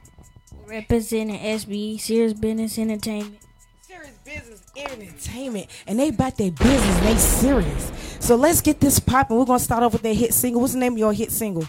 Representing 0.68 1.40
SBE, 1.40 1.98
Serious 1.98 2.34
Business 2.34 2.78
Entertainment. 2.78 3.38
Serious 3.82 4.12
Business 4.26 4.62
Entertainment. 4.76 5.68
And 5.88 5.98
they 5.98 6.10
about 6.10 6.38
their 6.38 6.52
business. 6.52 7.00
They 7.00 7.16
serious. 7.16 7.92
So 8.20 8.36
let's 8.36 8.60
get 8.60 8.82
this 8.82 9.00
popping. 9.00 9.38
We're 9.38 9.46
going 9.46 9.60
to 9.60 9.64
start 9.64 9.84
off 9.84 9.94
with 9.94 10.02
their 10.02 10.14
hit 10.14 10.34
single. 10.34 10.60
What's 10.60 10.74
the 10.74 10.80
name 10.80 10.94
of 10.94 11.00
your 11.00 11.14
hit 11.14 11.32
single? 11.32 11.66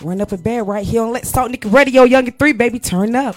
Run 0.00 0.20
Up 0.20 0.30
a 0.30 0.38
Bed 0.38 0.68
right 0.68 0.86
here 0.86 1.02
on 1.02 1.12
Let's 1.12 1.32
Talk 1.32 1.50
Nick 1.50 1.64
Radio. 1.64 2.06
Youngin 2.06 2.38
3, 2.38 2.52
baby. 2.52 2.78
Turn 2.78 3.16
up. 3.16 3.36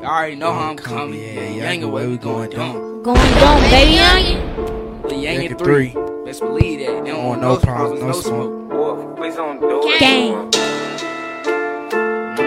Y'all 0.00 0.06
already 0.06 0.34
know 0.34 0.52
how 0.52 0.70
I'm 0.70 0.76
coming. 0.76 1.20
Yeah, 1.20 1.32
yeah. 1.32 1.70
Yang 1.70 1.82
away, 1.84 2.06
we 2.08 2.16
going 2.16 2.50
dumb. 2.50 3.02
Going 3.04 3.34
dumb, 3.34 3.60
baby 3.70 3.98
Youngin. 3.98 5.08
The 5.08 5.14
Yang 5.14 5.34
Yang 5.34 5.46
and 5.46 5.58
three. 5.58 6.17
Three. 6.34 6.48
Let's 6.48 6.60
believe 6.60 6.80
that. 6.80 7.04
They 7.04 7.10
don't 7.10 7.24
want 7.24 7.40
no 7.40 7.54
no 7.54 7.60
problem, 7.60 7.98
problems, 7.98 8.26
no 8.26 8.36
no 8.36 8.62
smoke. 8.62 9.98
Gang. 9.98 10.50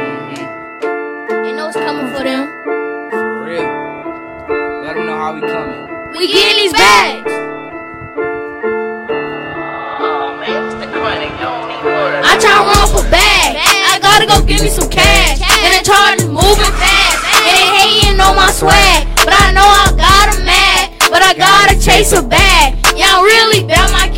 Mm-hmm. 0.06 0.46
You 1.46 1.54
know 1.56 1.66
what's 1.66 1.78
coming 1.78 2.14
for 2.16 2.24
them. 2.24 2.48
For 3.10 3.44
real. 3.46 3.70
Let 4.84 4.94
them 4.96 5.06
know 5.06 5.18
how 5.18 5.34
we 5.34 5.42
coming. 5.42 6.12
We 6.18 6.28
getting 6.28 6.64
these 6.64 6.74
bags. 6.74 7.32
I 12.24 12.38
try 12.40 12.54
to 12.54 12.64
run 12.64 12.88
for 12.96 13.04
bag. 13.10 13.58
I 13.58 14.00
gotta 14.00 14.26
go 14.26 14.42
give 14.46 14.62
me 14.62 14.70
some 14.70 14.90
cash. 14.90 15.42
And 15.42 15.74
the 15.76 15.84
charge 15.84 16.22
is 16.22 16.28
moving 16.28 16.74
fast. 16.78 17.26
And 17.34 17.44
they 17.46 17.66
hating 17.78 18.20
on 18.22 18.36
my 18.36 18.52
swag. 18.52 19.08
But 19.16 19.34
I 19.34 19.52
know 19.52 19.66
I 19.66 19.92
got 19.98 20.36
'em 20.36 20.46
mad. 20.46 20.92
But 21.10 21.22
I 21.24 21.34
gotta 21.34 21.80
chase 21.80 22.14
a 22.14 22.22
bag. 22.22 22.81
Really? 23.22 23.64
Bet 23.64 23.92
my 23.92 24.11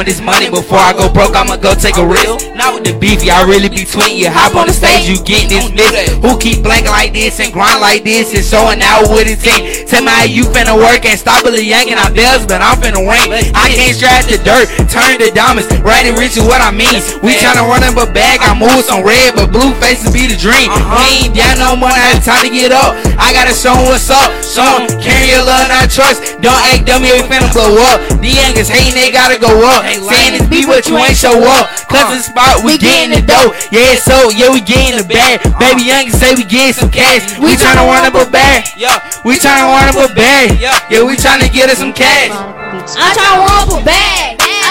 on 0.00 0.06
this 0.08 0.20
money 0.24 0.48
before 0.48 0.80
I 0.80 0.96
go 0.96 1.12
broke. 1.12 1.36
I'ma 1.36 1.60
go 1.60 1.76
take 1.76 2.00
a 2.00 2.06
risk. 2.06 2.48
Not 2.56 2.72
with 2.72 2.88
the 2.88 2.96
beef, 2.96 3.20
y'all 3.20 3.44
really 3.44 3.68
be 3.68 3.84
tweeting. 3.84 4.16
You 4.16 4.32
hop 4.32 4.56
on 4.56 4.64
the 4.64 4.72
stage, 4.72 5.04
you 5.04 5.20
get 5.20 5.52
this 5.52 5.68
miss. 5.68 6.16
Who 6.24 6.40
keep 6.40 6.64
blanking 6.64 6.88
like 6.88 7.12
this 7.12 7.36
and 7.36 7.52
grind 7.52 7.84
like 7.84 8.00
this 8.00 8.32
and 8.32 8.40
showing 8.40 8.80
out 8.80 9.12
with 9.12 9.28
his 9.28 9.44
team? 9.44 9.84
Tell 9.84 10.00
me 10.00 10.08
how 10.08 10.24
you 10.24 10.48
finna 10.48 10.72
work 10.72 11.04
and 11.04 11.20
stop 11.20 11.44
really 11.44 11.68
yanking 11.68 12.00
out 12.00 12.16
bells, 12.16 12.48
but 12.48 12.64
I'm 12.64 12.80
finna 12.80 13.04
ring. 13.04 13.28
I 13.52 13.68
can't 13.76 13.92
strap 13.92 14.24
the 14.24 14.40
dirt, 14.40 14.72
turn 14.90 15.22
the 15.22 15.30
diamonds. 15.30 15.70
Right 15.80 16.04
and 16.04 16.18
rich 16.18 16.36
is 16.36 16.44
what 16.44 16.58
I 16.58 16.74
mean. 16.74 16.98
We 17.22 17.38
tryna 17.38 17.64
run 17.64 17.86
up 17.86 17.96
a 17.96 18.10
bag, 18.10 18.42
I 18.42 18.52
move 18.58 18.82
some 18.84 19.06
red, 19.06 19.38
but 19.38 19.54
blue 19.54 19.70
faces 19.78 20.10
be 20.10 20.26
the 20.26 20.36
dream. 20.36 20.68
Uh-huh. 20.68 20.98
We 20.98 21.30
ain't 21.30 21.34
down 21.34 21.62
no 21.62 21.78
more, 21.78 21.94
now 21.94 22.18
it's 22.18 22.26
time 22.26 22.42
to 22.42 22.52
get 22.52 22.74
up. 22.74 22.98
I 23.16 23.30
gotta 23.30 23.54
show 23.54 23.72
'em 23.72 23.86
what's 23.86 24.10
up. 24.10 24.28
Show 24.42 24.66
'em 24.66 24.90
uh-huh. 24.90 25.00
carry 25.00 25.30
your 25.30 25.46
love, 25.46 25.70
not 25.70 25.88
trust. 25.88 26.42
Don't 26.42 26.58
act 26.74 26.84
dummy, 26.90 27.14
we 27.14 27.22
finna 27.30 27.48
blow 27.54 27.78
up. 27.94 28.02
The 28.18 28.30
youngest 28.34 28.68
hating, 28.74 28.98
they 28.98 29.14
gotta 29.14 29.38
go 29.38 29.50
up. 29.64 29.86
Saying 29.86 30.34
it's 30.36 30.50
be 30.50 30.66
what 30.66 30.90
you 30.90 30.98
ain't 30.98 31.16
show 31.16 31.38
up. 31.38 31.70
Cause 31.86 32.10
uh-huh. 32.10 32.18
the 32.18 32.22
spot, 32.22 32.54
we 32.66 32.76
getting 32.76 33.14
the 33.14 33.22
dough. 33.22 33.54
Yeah, 33.70 33.94
so, 33.96 34.34
yeah, 34.34 34.50
we 34.50 34.60
getting 34.60 34.98
the 34.98 35.06
bag. 35.06 35.40
Baby 35.62 35.86
youngest 35.86 36.18
say 36.18 36.34
we 36.34 36.44
getting 36.44 36.74
some 36.74 36.90
cash. 36.90 37.38
We 37.38 37.54
tryna 37.54 37.86
run 37.86 38.04
up 38.04 38.14
a 38.18 38.28
bag. 38.28 38.66
Yeah, 38.76 38.98
we 39.24 39.38
tryna 39.38 39.70
run 39.70 39.86
up 39.88 40.10
a 40.10 40.12
bag. 40.14 40.58
Yeah, 40.60 41.04
we 41.04 41.16
tryna 41.16 41.52
get 41.52 41.70
us 41.70 41.78
some 41.78 41.92
cash. 41.92 42.30
I'm 42.32 43.14
trying 43.14 43.34
to 43.34 43.40
run 43.40 43.68
up 43.68 43.82
a 43.82 43.84
bag. 43.84 44.29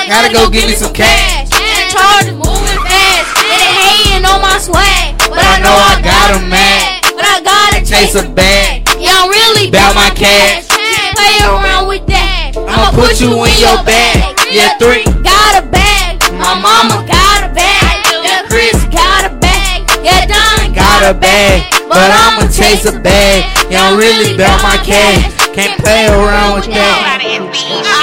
I 0.09 0.25
Gotta 0.25 0.33
go 0.33 0.49
get 0.49 0.65
me 0.65 0.73
some 0.73 0.89
cash. 0.89 1.53
And 1.53 1.85
charge 1.93 2.25
is 2.25 2.33
moving 2.33 2.81
fast. 2.81 3.29
And 3.45 3.61
they 3.61 3.69
hating 3.77 4.25
on 4.25 4.41
my 4.41 4.57
swag. 4.57 5.13
But 5.29 5.37
I 5.37 5.61
know 5.61 5.69
I 5.69 6.01
got 6.01 6.33
got 6.33 6.41
'em 6.41 6.49
mad. 6.49 7.05
But 7.13 7.29
I 7.29 7.37
gotta 7.45 7.85
Chase 7.85 8.17
a 8.17 8.25
bag. 8.25 8.89
Yeah, 8.97 9.13
I'm 9.21 9.29
really 9.29 9.69
Bout 9.69 9.93
my 9.93 10.09
cash. 10.09 10.65
Can't 10.65 11.13
play 11.13 11.37
around 11.45 11.85
with 11.85 12.07
that. 12.09 12.57
I'ma 12.57 12.89
put 12.89 13.21
you 13.21 13.37
in 13.37 13.53
your 13.61 13.85
bag. 13.85 14.33
Yeah, 14.49 14.73
three. 14.81 15.05
Got 15.21 15.61
a 15.61 15.65
bag. 15.69 16.17
My 16.41 16.57
mama 16.57 17.05
got 17.05 17.45
a 17.45 17.53
bag. 17.53 18.01
Yeah, 18.09 18.49
Chris 18.49 18.81
got 18.89 19.29
a 19.29 19.33
bag. 19.37 19.85
Yeah, 20.01 20.25
Don 20.25 20.73
Got 20.73 21.05
a 21.05 21.13
bag, 21.13 21.69
but 21.85 22.09
I'ma 22.09 22.49
chase 22.49 22.89
a 22.89 22.97
bag. 22.97 23.45
Yeah, 23.69 23.85
I'm 23.85 23.95
really 23.95 24.33
about 24.33 24.57
my 24.63 24.77
cash. 24.81 25.29
Can't 25.53 25.77
play 25.77 26.09
around 26.09 26.55
with 26.55 26.65
that. 26.73 27.99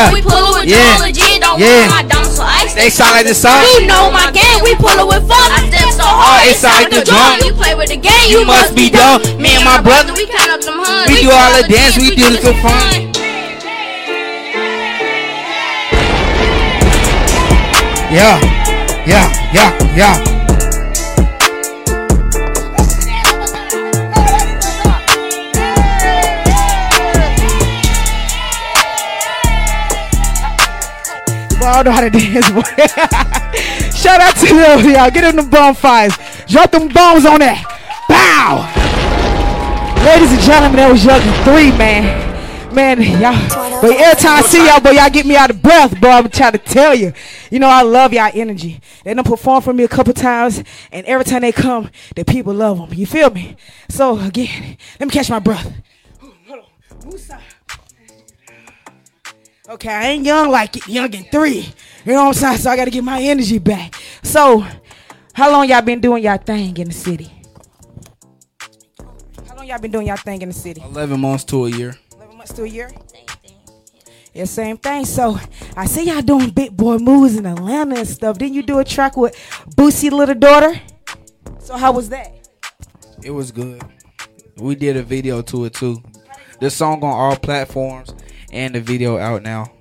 Yeah. 0.00 0.12
We 0.16 0.22
pull 0.22 0.32
it 0.32 0.52
with 0.60 0.68
Yeah. 0.68 0.80
yeah. 0.80 1.04
legit. 1.04 1.40
Don't 1.42 1.60
Yeah. 1.60 1.88
my 1.92 2.02
dumb, 2.02 2.24
so 2.24 2.42
I 2.42 2.64
They 2.74 2.88
sound 2.88 3.12
like 3.12 3.26
the 3.26 3.34
song. 3.34 3.60
You 3.68 3.86
know 3.86 4.10
my 4.10 4.30
game, 4.32 4.60
we 4.64 4.74
pull 4.74 4.96
it 4.96 5.06
with 5.06 5.28
fun. 5.28 5.48
I 5.52 5.68
step 5.68 5.88
so 5.92 6.06
hard, 6.08 6.48
it 6.48 6.56
sound 6.56 6.76
like 6.80 6.90
the 6.90 7.04
drum. 7.04 7.36
You 7.44 7.52
play 7.52 7.74
with 7.74 7.90
the 7.90 8.00
game, 8.00 8.26
You 8.32 8.44
must 8.44 8.74
be 8.74 8.88
dumb. 8.88 9.20
Me 9.36 9.56
and 9.56 9.64
my 9.64 9.80
brother, 9.80 10.12
we 10.14 10.24
count 10.26 10.50
up 10.56 10.60
them 10.62 10.80
huns. 10.80 11.08
we 11.08 11.20
do 11.20 11.30
all 11.30 11.52
the 11.52 11.68
dance, 11.68 11.98
we 11.98 12.16
do 12.16 12.24
it 12.32 12.40
for 12.40 12.54
fun. 12.64 13.12
Yeah, 18.10 18.40
yeah, 19.06 19.28
yeah, 19.52 19.70
yeah. 19.94 20.39
Don't 31.82 31.86
know 31.86 31.92
how 31.92 32.02
to 32.02 32.10
dance. 32.18 32.46
Shout 33.96 34.20
out 34.20 34.36
to 34.36 34.46
them, 34.54 34.90
y'all. 34.90 35.10
Get 35.10 35.24
in 35.24 35.36
the 35.36 35.48
bonfires. 35.50 36.12
Drop 36.46 36.70
them 36.70 36.88
bombs 36.88 37.24
on 37.24 37.40
that. 37.40 37.64
Bow. 38.06 38.68
Ladies 40.04 40.30
and 40.30 40.40
gentlemen, 40.42 40.76
that 40.76 40.92
was 40.92 41.02
Young 41.02 41.22
Three, 41.42 41.72
man. 41.78 42.74
Man, 42.74 43.00
y'all. 43.00 43.80
But 43.80 43.92
every 43.92 44.20
time 44.20 44.40
I 44.40 44.42
see 44.42 44.66
y'all, 44.66 44.80
boy, 44.80 44.90
y'all 44.90 45.08
get 45.08 45.24
me 45.24 45.36
out 45.36 45.48
of 45.48 45.62
breath, 45.62 45.98
boy. 45.98 46.08
I'm 46.08 46.28
trying 46.28 46.52
to 46.52 46.58
tell 46.58 46.94
you. 46.94 47.14
You 47.50 47.58
know, 47.58 47.68
I 47.68 47.80
love 47.80 48.12
y'all 48.12 48.30
energy. 48.34 48.82
They 49.02 49.14
done 49.14 49.24
perform 49.24 49.62
for 49.62 49.72
me 49.72 49.84
a 49.84 49.88
couple 49.88 50.12
times, 50.12 50.62
and 50.92 51.06
every 51.06 51.24
time 51.24 51.40
they 51.40 51.52
come, 51.52 51.90
the 52.14 52.26
people 52.26 52.52
love 52.52 52.76
them. 52.76 52.92
You 52.92 53.06
feel 53.06 53.30
me? 53.30 53.56
So, 53.88 54.20
again, 54.20 54.76
let 54.98 55.06
me 55.06 55.12
catch 55.12 55.30
my 55.30 55.38
breath. 55.38 55.72
Okay, 59.70 59.88
I 59.88 60.08
ain't 60.08 60.26
young 60.26 60.50
like 60.50 60.78
it, 60.78 60.88
young 60.88 61.14
and 61.14 61.30
three. 61.30 61.72
You 62.04 62.12
know 62.12 62.24
what 62.24 62.28
I'm 62.28 62.34
saying? 62.34 62.58
So 62.58 62.70
I 62.70 62.76
gotta 62.76 62.90
get 62.90 63.04
my 63.04 63.22
energy 63.22 63.60
back. 63.60 63.94
So, 64.24 64.66
how 65.32 65.48
long 65.52 65.68
y'all 65.68 65.80
been 65.80 66.00
doing 66.00 66.24
y'all 66.24 66.38
thing 66.38 66.76
in 66.76 66.88
the 66.88 66.92
city? 66.92 67.30
How 69.46 69.54
long 69.54 69.68
y'all 69.68 69.78
been 69.78 69.92
doing 69.92 70.08
y'all 70.08 70.16
thing 70.16 70.42
in 70.42 70.48
the 70.48 70.54
city? 70.54 70.82
11 70.82 71.20
months 71.20 71.44
to 71.44 71.66
a 71.66 71.70
year. 71.70 71.94
11 72.16 72.36
months 72.36 72.52
to 72.54 72.64
a 72.64 72.66
year? 72.66 72.90
Yeah, 74.34 74.46
same 74.46 74.76
thing. 74.76 75.04
So 75.04 75.38
I 75.76 75.86
see 75.86 76.08
y'all 76.08 76.20
doing 76.20 76.50
big 76.50 76.76
boy 76.76 76.98
moves 76.98 77.36
in 77.36 77.46
Atlanta 77.46 77.96
and 77.96 78.08
stuff. 78.08 78.38
Didn't 78.38 78.54
you 78.54 78.64
do 78.64 78.80
a 78.80 78.84
track 78.84 79.16
with 79.16 79.36
Boosie 79.76 80.10
little 80.10 80.34
daughter? 80.34 80.80
So 81.60 81.76
how 81.76 81.92
was 81.92 82.08
that? 82.08 82.50
It 83.22 83.30
was 83.30 83.52
good. 83.52 83.80
We 84.56 84.74
did 84.74 84.96
a 84.96 85.04
video 85.04 85.42
to 85.42 85.66
it 85.66 85.74
too. 85.74 86.02
The 86.58 86.70
song 86.70 87.04
on 87.04 87.12
all 87.12 87.36
platforms 87.36 88.14
and 88.50 88.74
the 88.74 88.80
video 88.80 89.18
out 89.18 89.42
now. 89.42 89.72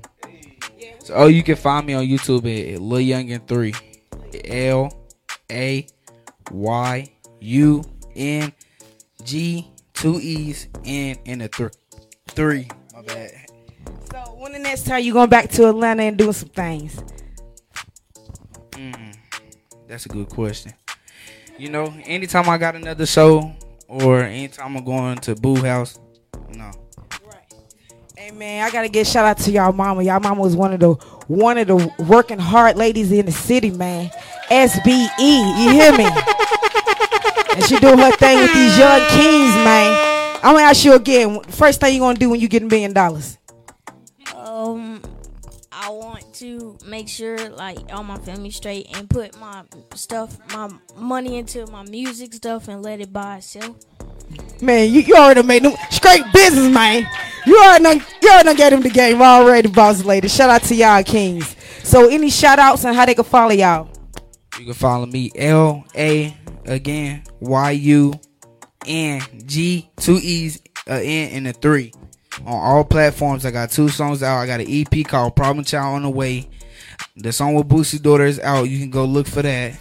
So 1.04 1.16
oh, 1.16 1.28
you 1.28 1.42
can 1.44 1.56
find 1.56 1.88
me 1.88 1.94
on 1.94 2.06
YouTube 2.06 2.74
at 2.74 2.82
Lil 2.82 3.00
Youngin 3.00 3.48
Three, 3.48 3.74
L 4.46 4.94
A 5.52 5.88
Y 6.52 7.12
U 7.40 7.84
N 8.16 8.54
G 9.24 9.72
two 9.94 10.20
E's 10.22 10.68
N 10.86 11.18
and 11.26 11.42
a 11.42 11.48
three. 11.48 11.70
Three. 12.28 12.68
My 12.94 13.02
bad. 13.02 13.32
So 14.12 14.36
when 14.38 14.54
the 14.54 14.60
next 14.60 14.86
time 14.86 15.04
you 15.04 15.14
going 15.14 15.30
back 15.30 15.50
to 15.52 15.70
Atlanta 15.70 16.04
and 16.04 16.18
doing 16.18 16.34
some 16.34 16.50
things? 16.50 17.02
Mm, 18.72 19.16
that's 19.88 20.06
a 20.06 20.10
good 20.10 20.30
question. 20.30 20.74
You 21.58 21.70
know, 21.70 21.94
anytime 22.06 22.48
I 22.48 22.58
got 22.58 22.76
another 22.76 23.06
show 23.06 23.52
or 23.88 24.22
anytime 24.22 24.78
I'm 24.78 24.86
going 24.86 25.18
to 25.18 25.36
Boo 25.36 25.56
House. 25.56 26.00
Hey 28.30 28.36
man, 28.36 28.63
I 28.63 28.70
gotta 28.70 28.89
get 28.89 29.08
shout 29.08 29.26
out 29.26 29.39
to 29.39 29.52
y'all 29.52 29.74
mama. 29.74 30.04
Y'all 30.04 30.20
mama 30.20 30.39
was 30.39 30.56
one 30.56 30.72
of 30.72 30.80
the 30.80 30.94
one 31.26 31.58
of 31.58 31.65
the 31.65 31.92
working 32.08 32.38
hard 32.38 32.78
ladies 32.78 33.12
in 33.12 33.26
the 33.26 33.32
city, 33.32 33.72
man. 33.72 34.12
SBE, 34.52 35.63
you 35.63 35.72
hear 35.72 35.92
me? 35.94 36.06
and 37.56 37.63
she 37.65 37.80
doing 37.80 37.98
her 37.98 38.12
thing 38.12 38.38
with 38.38 38.54
these 38.54 38.78
young 38.78 39.00
kings, 39.10 39.56
man. 39.65 40.38
I'm 40.44 40.54
gonna 40.54 40.60
ask 40.60 40.86
you 40.86 40.94
again. 40.94 41.42
First 41.46 41.80
thing 41.80 41.96
you 41.96 42.02
gonna 42.02 42.20
do 42.20 42.30
when 42.30 42.39
you 42.39 42.48
get 42.48 42.62
a 42.62 42.68
million 42.68 42.94
dollars? 42.94 43.39
Um, 44.36 45.02
I 45.82 45.92
want 45.92 46.34
to 46.36 46.78
make 46.86 47.08
sure 47.08 47.38
like 47.52 47.78
all 47.94 48.04
my 48.04 48.18
family 48.18 48.52
straight 48.52 48.88
and 48.98 49.10
put 49.10 49.39
my 49.39 49.63
stuff, 49.96 50.38
my 50.54 50.70
money 50.98 51.38
into 51.38 51.65
my 51.68 51.84
music 51.84 52.34
stuff 52.34 52.68
and 52.68 52.84
let 52.84 53.00
it 53.00 53.13
buy 53.13 53.38
itself. 53.38 53.78
Man, 54.62 54.92
you, 54.92 55.00
you 55.00 55.15
already 55.15 55.42
made 55.42 55.63
them 55.63 55.72
straight 55.89 56.24
business, 56.34 56.68
man. 56.74 57.08
You 57.46 57.58
already 57.58 57.84
done, 57.86 58.06
you 58.22 58.30
already 58.30 58.46
done 58.48 58.56
get 58.58 58.74
him 58.74 58.82
the 58.82 58.89
game 58.89 59.22
already, 59.22 59.70
boss 59.70 60.04
lady. 60.04 60.28
Shout 60.28 60.50
out 60.50 60.63
to 60.63 60.76
y'all 60.76 61.02
kings. 61.02 61.56
So 61.84 62.10
any 62.10 62.30
shout 62.30 62.60
outs 62.60 62.84
and 62.84 62.94
how 62.94 63.06
they 63.06 63.15
can 63.15 63.24
follow 63.24 63.52
y'all? 63.52 63.89
You 64.60 64.65
can 64.65 64.74
follow 64.74 65.06
me 65.06 65.32
L 65.34 65.86
A 65.96 66.36
again 66.65 67.24
Y 67.39 67.72
U 67.72 68.13
N 68.86 69.22
G 69.46 69.89
two 69.96 70.20
E's 70.22 70.62
uh, 70.89 71.00
N 71.02 71.32
and 71.32 71.48
a 71.48 71.54
three 71.54 71.94
on 72.45 72.54
all 72.54 72.84
platforms. 72.84 73.45
I 73.45 73.52
got 73.52 73.71
two 73.71 73.89
songs 73.89 74.23
out. 74.23 74.39
I 74.39 74.47
got 74.47 74.60
an 74.60 74.67
EP 74.69 75.06
called 75.06 75.36
Problem 75.36 75.65
Child 75.65 75.95
on 75.95 76.04
the 76.04 76.10
way. 76.10 76.49
The 77.15 77.32
song 77.32 77.56
with 77.56 77.67
Boosie 77.67 78.02
Daughter 78.02 78.25
is 78.25 78.39
out. 78.39 78.63
You 78.63 78.80
can 78.80 78.89
go 78.89 79.06
look 79.06 79.28
for 79.28 79.41
that. 79.41 79.78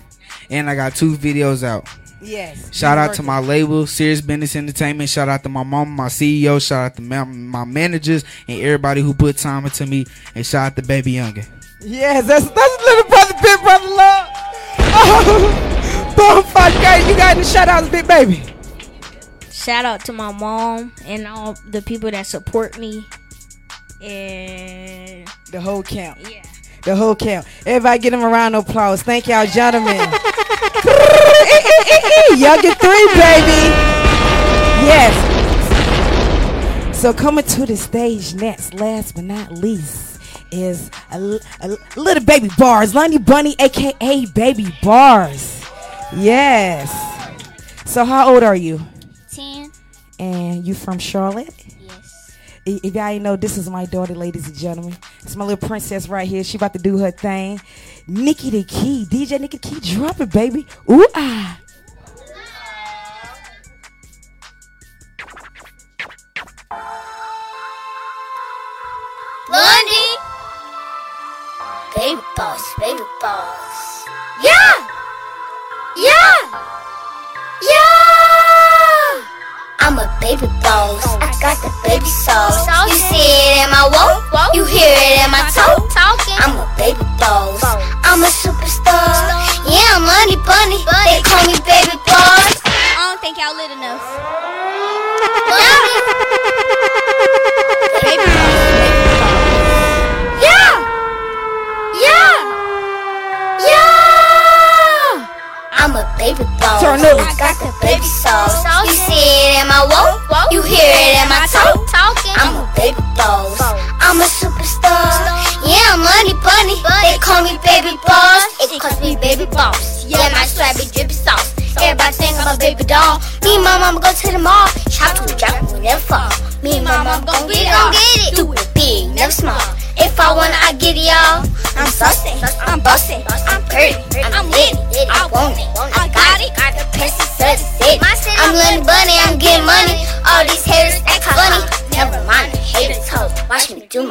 And 0.50 0.68
I 0.68 0.74
got 0.74 0.94
two 0.94 1.16
videos 1.16 1.62
out. 1.62 1.88
Yes. 2.20 2.74
Shout 2.74 2.98
out 2.98 3.14
to 3.14 3.22
my 3.22 3.38
label, 3.38 3.86
Serious 3.86 4.20
Business 4.20 4.56
Entertainment. 4.56 5.08
Shout 5.08 5.28
out 5.28 5.42
to 5.44 5.48
my 5.48 5.62
mom, 5.62 5.90
my 5.90 6.08
CEO. 6.08 6.60
Shout 6.60 6.86
out 6.86 6.96
to 6.96 7.02
my, 7.02 7.24
my 7.24 7.64
managers 7.64 8.24
and 8.48 8.60
everybody 8.60 9.00
who 9.00 9.14
put 9.14 9.36
time 9.36 9.64
into 9.64 9.86
me. 9.86 10.04
And 10.34 10.44
shout 10.44 10.72
out 10.72 10.76
to 10.76 10.82
Baby 10.82 11.12
Youngin. 11.14 11.46
Yes, 11.80 12.26
that's 12.26 12.50
that's 12.50 12.84
little 12.84 13.08
brother, 13.08 13.34
big 13.40 13.60
brother 13.60 13.88
love. 13.88 14.26
Oh, 15.00 16.14
bonfire 16.16 16.72
guys, 16.82 17.06
you 17.08 17.16
got 17.16 17.36
any 17.36 17.44
shout 17.44 17.68
outs, 17.68 17.88
big 17.88 18.08
baby? 18.08 18.42
Shout 19.68 19.84
out 19.84 20.02
to 20.06 20.14
my 20.14 20.32
mom 20.32 20.94
and 21.04 21.26
all 21.26 21.52
the 21.68 21.82
people 21.82 22.10
that 22.10 22.26
support 22.26 22.78
me. 22.78 23.04
And 24.00 25.28
the 25.52 25.60
whole 25.60 25.82
camp. 25.82 26.18
Yeah. 26.22 26.42
The 26.84 26.96
whole 26.96 27.14
camp. 27.14 27.46
Everybody 27.66 27.98
get 27.98 28.10
them 28.12 28.22
a 28.22 28.28
round 28.28 28.56
of 28.56 28.66
applause. 28.66 29.02
Thank 29.02 29.26
y'all, 29.26 29.44
gentlemen. 29.44 30.00
Eh, 30.80 31.60
eh, 31.90 32.00
eh, 32.30 32.34
y'all 32.36 32.60
get 32.62 32.78
three, 32.78 33.06
baby. 33.08 33.68
Yes. 34.86 35.12
So 36.96 37.12
coming 37.12 37.44
to 37.44 37.66
the 37.66 37.76
stage 37.76 38.34
next, 38.34 38.72
last 38.72 39.16
but 39.16 39.24
not 39.24 39.52
least, 39.52 40.18
is 40.50 40.90
a 41.10 41.20
little 41.20 42.24
baby 42.24 42.48
bars, 42.56 42.94
Money 42.94 43.18
Bunny, 43.18 43.54
aka 43.58 44.26
Baby 44.26 44.74
Boss. 44.82 45.62
Yes. 46.16 46.90
So 47.84 48.06
how 48.06 48.32
old 48.32 48.42
are 48.42 48.56
you? 48.56 48.80
And 50.18 50.66
you 50.66 50.74
from 50.74 50.98
Charlotte? 50.98 51.54
Yes. 51.80 52.36
if 52.66 52.94
y'all 52.94 53.04
ain't 53.06 53.22
know, 53.22 53.36
this 53.36 53.56
is 53.56 53.70
my 53.70 53.86
daughter, 53.86 54.14
ladies 54.14 54.48
and 54.48 54.56
gentlemen. 54.56 54.96
It's 55.22 55.36
my 55.36 55.44
little 55.44 55.68
princess 55.68 56.08
right 56.08 56.26
here. 56.26 56.42
She 56.44 56.56
about 56.56 56.72
to 56.72 56.78
do 56.78 56.98
her 56.98 57.10
thing. 57.10 57.60
Nikki 58.06 58.50
the 58.50 58.64
Key, 58.64 59.06
DJ 59.08 59.40
Nikki 59.40 59.58
the 59.58 59.68
Key, 59.68 59.94
drop 59.94 60.20
it, 60.20 60.32
baby. 60.32 60.66
Ooh 60.90 61.06
ah. 61.14 61.60
Blondie. 69.48 70.18
Baby 71.96 72.20
boss, 72.36 72.74
baby 72.78 73.02
boss. 73.20 74.04
Yeah! 74.42 74.88
Yeah! 75.96 76.77
I'm 79.88 79.96
a 79.96 80.04
baby 80.20 80.44
boss. 80.60 81.00
I 81.16 81.32
got 81.40 81.56
the 81.64 81.72
baby 81.80 82.04
sauce. 82.04 82.68
You 82.92 82.94
see 83.08 83.24
it 83.24 83.64
in 83.64 83.72
my 83.72 83.88
walk, 83.88 84.52
you 84.52 84.68
hear 84.68 84.84
it 84.84 85.24
in 85.24 85.30
my 85.32 85.48
talk. 85.48 85.80
I'm 85.96 86.60
a 86.60 86.68
baby 86.76 87.00
boss. 87.16 87.64
I'm 88.04 88.20
a 88.20 88.28
superstar. 88.28 89.08
Yeah, 89.64 89.96
I'm 89.96 90.04
money 90.04 90.36
bunny. 90.44 90.84
They 91.08 91.24
call 91.24 91.40
me 91.48 91.56
baby 91.64 91.96
boss. 92.04 92.60
I 92.68 93.00
don't 93.08 93.20
think 93.24 93.40
y'all 93.40 93.56
lit 93.56 93.72
enough. 93.72 94.04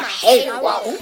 Do 0.07 0.63
walk. 0.63 0.87
A 0.87 0.95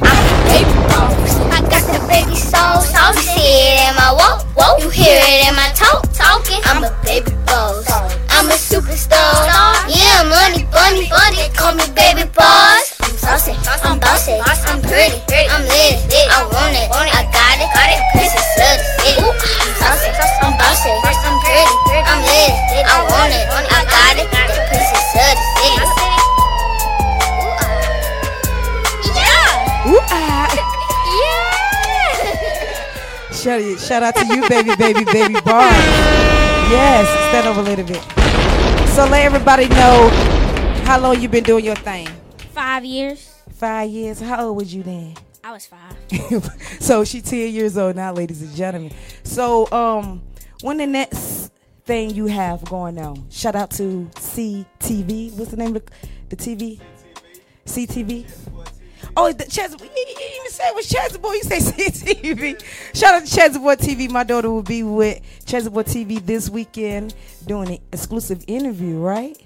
baby 0.50 0.74
boss. 0.90 1.38
I 1.54 1.62
got 1.70 1.86
the 1.94 2.02
baby 2.10 2.34
soul, 2.34 2.82
so 2.82 2.98
you 3.14 3.22
see 3.22 3.78
it 3.78 3.86
in 3.86 3.94
my 3.94 4.10
walk, 4.18 4.42
walk. 4.58 4.82
You 4.82 4.90
hear 4.90 5.22
it 5.22 5.46
in 5.46 5.54
my 5.54 5.70
talk, 5.78 6.10
talking. 6.10 6.58
I'm 6.66 6.82
a 6.82 6.90
baby 7.06 7.30
boss. 7.46 7.86
I'm 8.34 8.50
a 8.50 8.58
superstar. 8.58 9.46
Yeah, 9.86 10.26
money 10.26 10.66
bunny, 10.74 11.06
bunny. 11.06 11.46
Call 11.54 11.78
me 11.78 11.86
baby 11.94 12.26
boss. 12.34 12.98
I'm 12.98 13.14
saucy, 13.22 13.54
I'm 13.86 14.02
bossy, 14.02 14.42
I'm 14.42 14.82
pretty, 14.82 15.22
I'm 15.54 15.62
lit, 15.70 16.02
I 16.34 16.42
want 16.50 16.74
it, 16.74 16.90
I 16.90 17.30
got 17.30 17.62
it, 17.62 17.70
got 17.78 17.94
it. 17.94 18.02
Princess 18.10 18.42
of 18.58 18.82
the 18.82 18.90
city. 19.06 19.22
I'm 19.22 19.70
saucy, 19.86 20.10
I'm 20.42 20.58
bossy, 20.58 20.90
I'm 20.90 21.38
pretty, 21.46 22.02
I'm 22.10 22.26
lit, 22.26 22.58
I 22.90 23.06
want 23.06 23.30
it, 23.30 23.46
I 23.70 23.86
got 23.86 24.18
it. 24.18 24.26
The 24.34 24.66
princess 24.66 24.98
of 24.98 25.38
the 25.38 25.46
city. 25.46 25.86
Yeah. 25.86 25.95
Ooh 29.88 30.00
ah. 30.10 30.50
Yeah. 31.20 31.66
Shout, 33.32 33.80
shout 33.80 34.04
out 34.04 34.16
to 34.16 34.26
you, 34.26 34.48
baby, 34.50 34.76
baby, 34.76 35.06
baby 35.06 35.40
bar. 35.42 35.70
Yes, 36.72 37.08
stand 37.30 37.48
over 37.48 37.60
a 37.60 37.64
little 37.64 37.86
bit. 37.86 38.02
So 38.90 39.06
let 39.06 39.24
everybody 39.24 39.68
know 39.70 40.10
how 40.86 41.00
long 41.00 41.22
you've 41.22 41.32
been 41.32 41.44
doing 41.44 41.64
your 41.64 41.76
thing. 41.76 42.08
Five 42.54 42.84
years. 42.84 43.36
Five 43.54 43.90
years. 43.90 44.20
How 44.20 44.48
old 44.48 44.58
was 44.58 44.74
you 44.74 44.82
then? 44.82 45.14
I 45.44 45.52
was 45.52 45.68
five. 45.68 45.96
so 46.80 47.04
she 47.04 47.22
10 47.22 47.54
years 47.54 47.78
old 47.78 47.96
now, 47.96 48.12
ladies 48.12 48.42
and 48.42 48.56
gentlemen. 48.56 48.92
So 49.24 49.72
um 49.72 50.24
when 50.62 50.78
the 50.78 50.88
next 50.88 51.52
thing 51.86 52.10
you 52.10 52.26
have 52.26 52.66
going 52.66 52.98
on? 52.98 53.30
Shout 53.30 53.56
out 53.56 53.70
to 53.72 54.10
CTV. 54.16 55.34
What's 55.34 55.52
the 55.52 55.58
name 55.58 55.76
of 55.76 55.86
the, 55.86 56.08
the 56.30 56.36
TV? 56.36 56.80
CTV. 57.66 58.26
Oh, 59.18 59.32
the 59.32 59.46
Chaz, 59.46 59.72
you, 59.72 59.78
didn't 59.78 59.90
even 59.90 60.52
say 60.52 60.68
it 60.68 60.76
was 60.76 60.90
Chazboy. 60.90 61.36
You 61.36 61.44
say 61.44 61.60
CTV. 62.14 62.64
Shout 62.94 63.16
out 63.16 63.26
to 63.26 63.40
Chazboy 63.40 63.78
TV. 63.78 64.10
My 64.10 64.26
daughter 64.26 64.50
will 64.50 64.62
be 64.62 64.84
with 64.84 65.22
Chazboy 65.46 65.86
TV 65.86 66.26
this 66.26 66.50
weekend 66.50 67.16
doing 67.46 67.70
an 67.70 67.80
exclusive 67.94 68.44
interview, 68.48 68.98
right? 68.98 69.42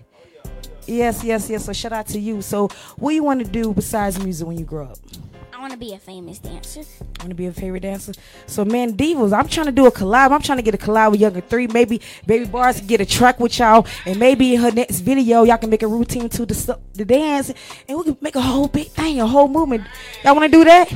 Yes, 0.88 1.24
yes, 1.24 1.50
yes. 1.52 1.66
So 1.66 1.74
shout 1.74 1.94
out 1.94 2.08
to 2.08 2.20
you. 2.20 2.42
So 2.42 2.70
what 2.98 3.14
you 3.14 3.24
want 3.24 3.46
to 3.46 3.52
do 3.52 3.72
besides 3.72 4.18
music 4.24 4.48
when 4.48 4.58
you 4.58 4.66
grow 4.66 4.86
up? 4.86 4.98
I 5.60 5.62
want 5.62 5.74
to 5.74 5.78
be 5.78 5.94
a 5.94 6.00
famous 6.00 6.40
dancer. 6.40 6.84
I 7.02 7.24
want 7.24 7.32
to 7.32 7.36
be 7.36 7.48
a 7.48 7.52
favorite 7.52 7.82
dancer. 7.82 8.14
So 8.48 8.64
man, 8.64 8.94
Divas, 8.94 9.38
I'm 9.38 9.50
trying 9.50 9.66
to 9.66 9.74
do 9.74 9.88
a 9.88 9.92
collab. 9.92 10.32
I'm 10.32 10.42
trying 10.42 10.58
to 10.58 10.62
get 10.62 10.74
a 10.74 10.78
collab 10.78 11.12
with 11.12 11.20
Youngin 11.20 11.44
Three. 11.50 11.68
Maybe 11.68 12.00
Baby 12.26 12.46
Boss 12.46 12.80
get 12.80 13.02
a 13.02 13.06
track 13.06 13.42
with 13.42 13.60
y'all, 13.60 13.86
and 14.06 14.18
maybe 14.18 14.56
in 14.56 14.62
her 14.62 14.72
next 14.72 15.02
video, 15.02 15.44
y'all 15.44 15.58
can 15.58 15.70
make 15.70 15.84
a 15.84 15.88
routine 15.88 16.30
to 16.30 16.46
the 16.46 16.80
the 16.94 17.04
dance, 17.04 17.52
and 17.90 17.98
we 17.98 18.06
can 18.06 18.18
make 18.22 18.38
a 18.38 18.42
whole 18.42 18.70
big 18.70 18.88
thing, 18.88 19.20
a 19.20 19.28
whole 19.28 19.50
movement. 19.50 19.84
Y'all 20.24 20.34
want 20.34 20.50
to 20.50 20.58
do 20.58 20.64
that? 20.64 20.94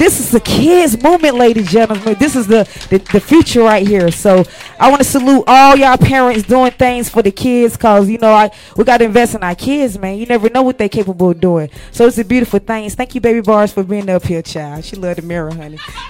This 0.00 0.18
is 0.18 0.30
the 0.30 0.40
kids 0.40 1.00
movement, 1.02 1.36
ladies 1.36 1.64
and 1.64 1.68
gentlemen. 1.68 2.16
This 2.18 2.34
is 2.34 2.46
the, 2.46 2.64
the, 2.88 2.96
the 3.12 3.20
future 3.20 3.60
right 3.60 3.86
here. 3.86 4.10
So 4.10 4.44
I 4.78 4.88
want 4.88 5.02
to 5.02 5.06
salute 5.06 5.44
all 5.46 5.76
y'all 5.76 5.98
parents 5.98 6.42
doing 6.42 6.70
things 6.70 7.10
for 7.10 7.20
the 7.20 7.30
kids 7.30 7.76
because, 7.76 8.08
you 8.08 8.16
know, 8.16 8.32
I 8.32 8.50
we 8.78 8.84
got 8.84 8.96
to 8.96 9.04
invest 9.04 9.34
in 9.34 9.42
our 9.42 9.54
kids, 9.54 9.98
man. 9.98 10.16
You 10.16 10.24
never 10.24 10.48
know 10.48 10.62
what 10.62 10.78
they're 10.78 10.88
capable 10.88 11.28
of 11.28 11.38
doing. 11.38 11.68
So 11.90 12.06
it's 12.06 12.16
a 12.16 12.24
beautiful 12.24 12.60
thing. 12.60 12.88
Thank 12.88 13.14
you, 13.14 13.20
Baby 13.20 13.42
Boss, 13.42 13.74
for 13.74 13.84
being 13.84 14.08
up 14.08 14.24
here, 14.24 14.40
child. 14.40 14.86
She 14.86 14.96
love 14.96 15.16
the 15.16 15.22
mirror, 15.22 15.52
honey. 15.52 15.78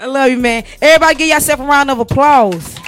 I 0.00 0.06
love 0.06 0.30
you, 0.30 0.38
man. 0.38 0.64
Everybody 0.80 1.16
give 1.16 1.28
yourself 1.28 1.60
a 1.60 1.64
round 1.64 1.90
of 1.90 1.98
applause. 1.98 2.78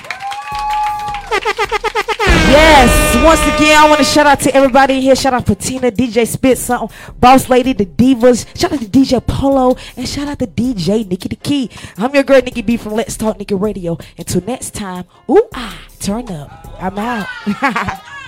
Yes, 2.48 3.24
once 3.24 3.40
again, 3.54 3.76
I 3.76 3.88
want 3.88 3.98
to 3.98 4.04
shout 4.04 4.26
out 4.26 4.40
to 4.40 4.54
everybody 4.54 5.00
here. 5.00 5.16
Shout 5.16 5.34
out 5.34 5.46
Patina, 5.46 5.90
DJ 5.90 6.26
Spit 6.26 6.58
Something, 6.58 6.96
Boss 7.18 7.48
Lady, 7.48 7.72
the 7.72 7.84
Divas. 7.84 8.46
Shout 8.58 8.72
out 8.72 8.80
to 8.80 8.86
DJ 8.86 9.24
Polo, 9.26 9.76
and 9.96 10.08
shout 10.08 10.28
out 10.28 10.38
to 10.38 10.46
DJ 10.46 11.06
Nikki 11.08 11.28
the 11.28 11.36
Key. 11.36 11.70
I'm 11.98 12.14
your 12.14 12.22
girl, 12.22 12.40
Nikki 12.40 12.62
B 12.62 12.76
from 12.76 12.92
Let's 12.94 13.16
Talk 13.16 13.38
Nikki 13.38 13.54
Radio. 13.54 13.98
Until 14.16 14.42
next 14.42 14.74
time, 14.74 15.04
ooh, 15.28 15.48
ah, 15.54 15.86
turn 15.98 16.30
up. 16.30 16.76
I'm 16.80 16.98
out. 16.98 18.00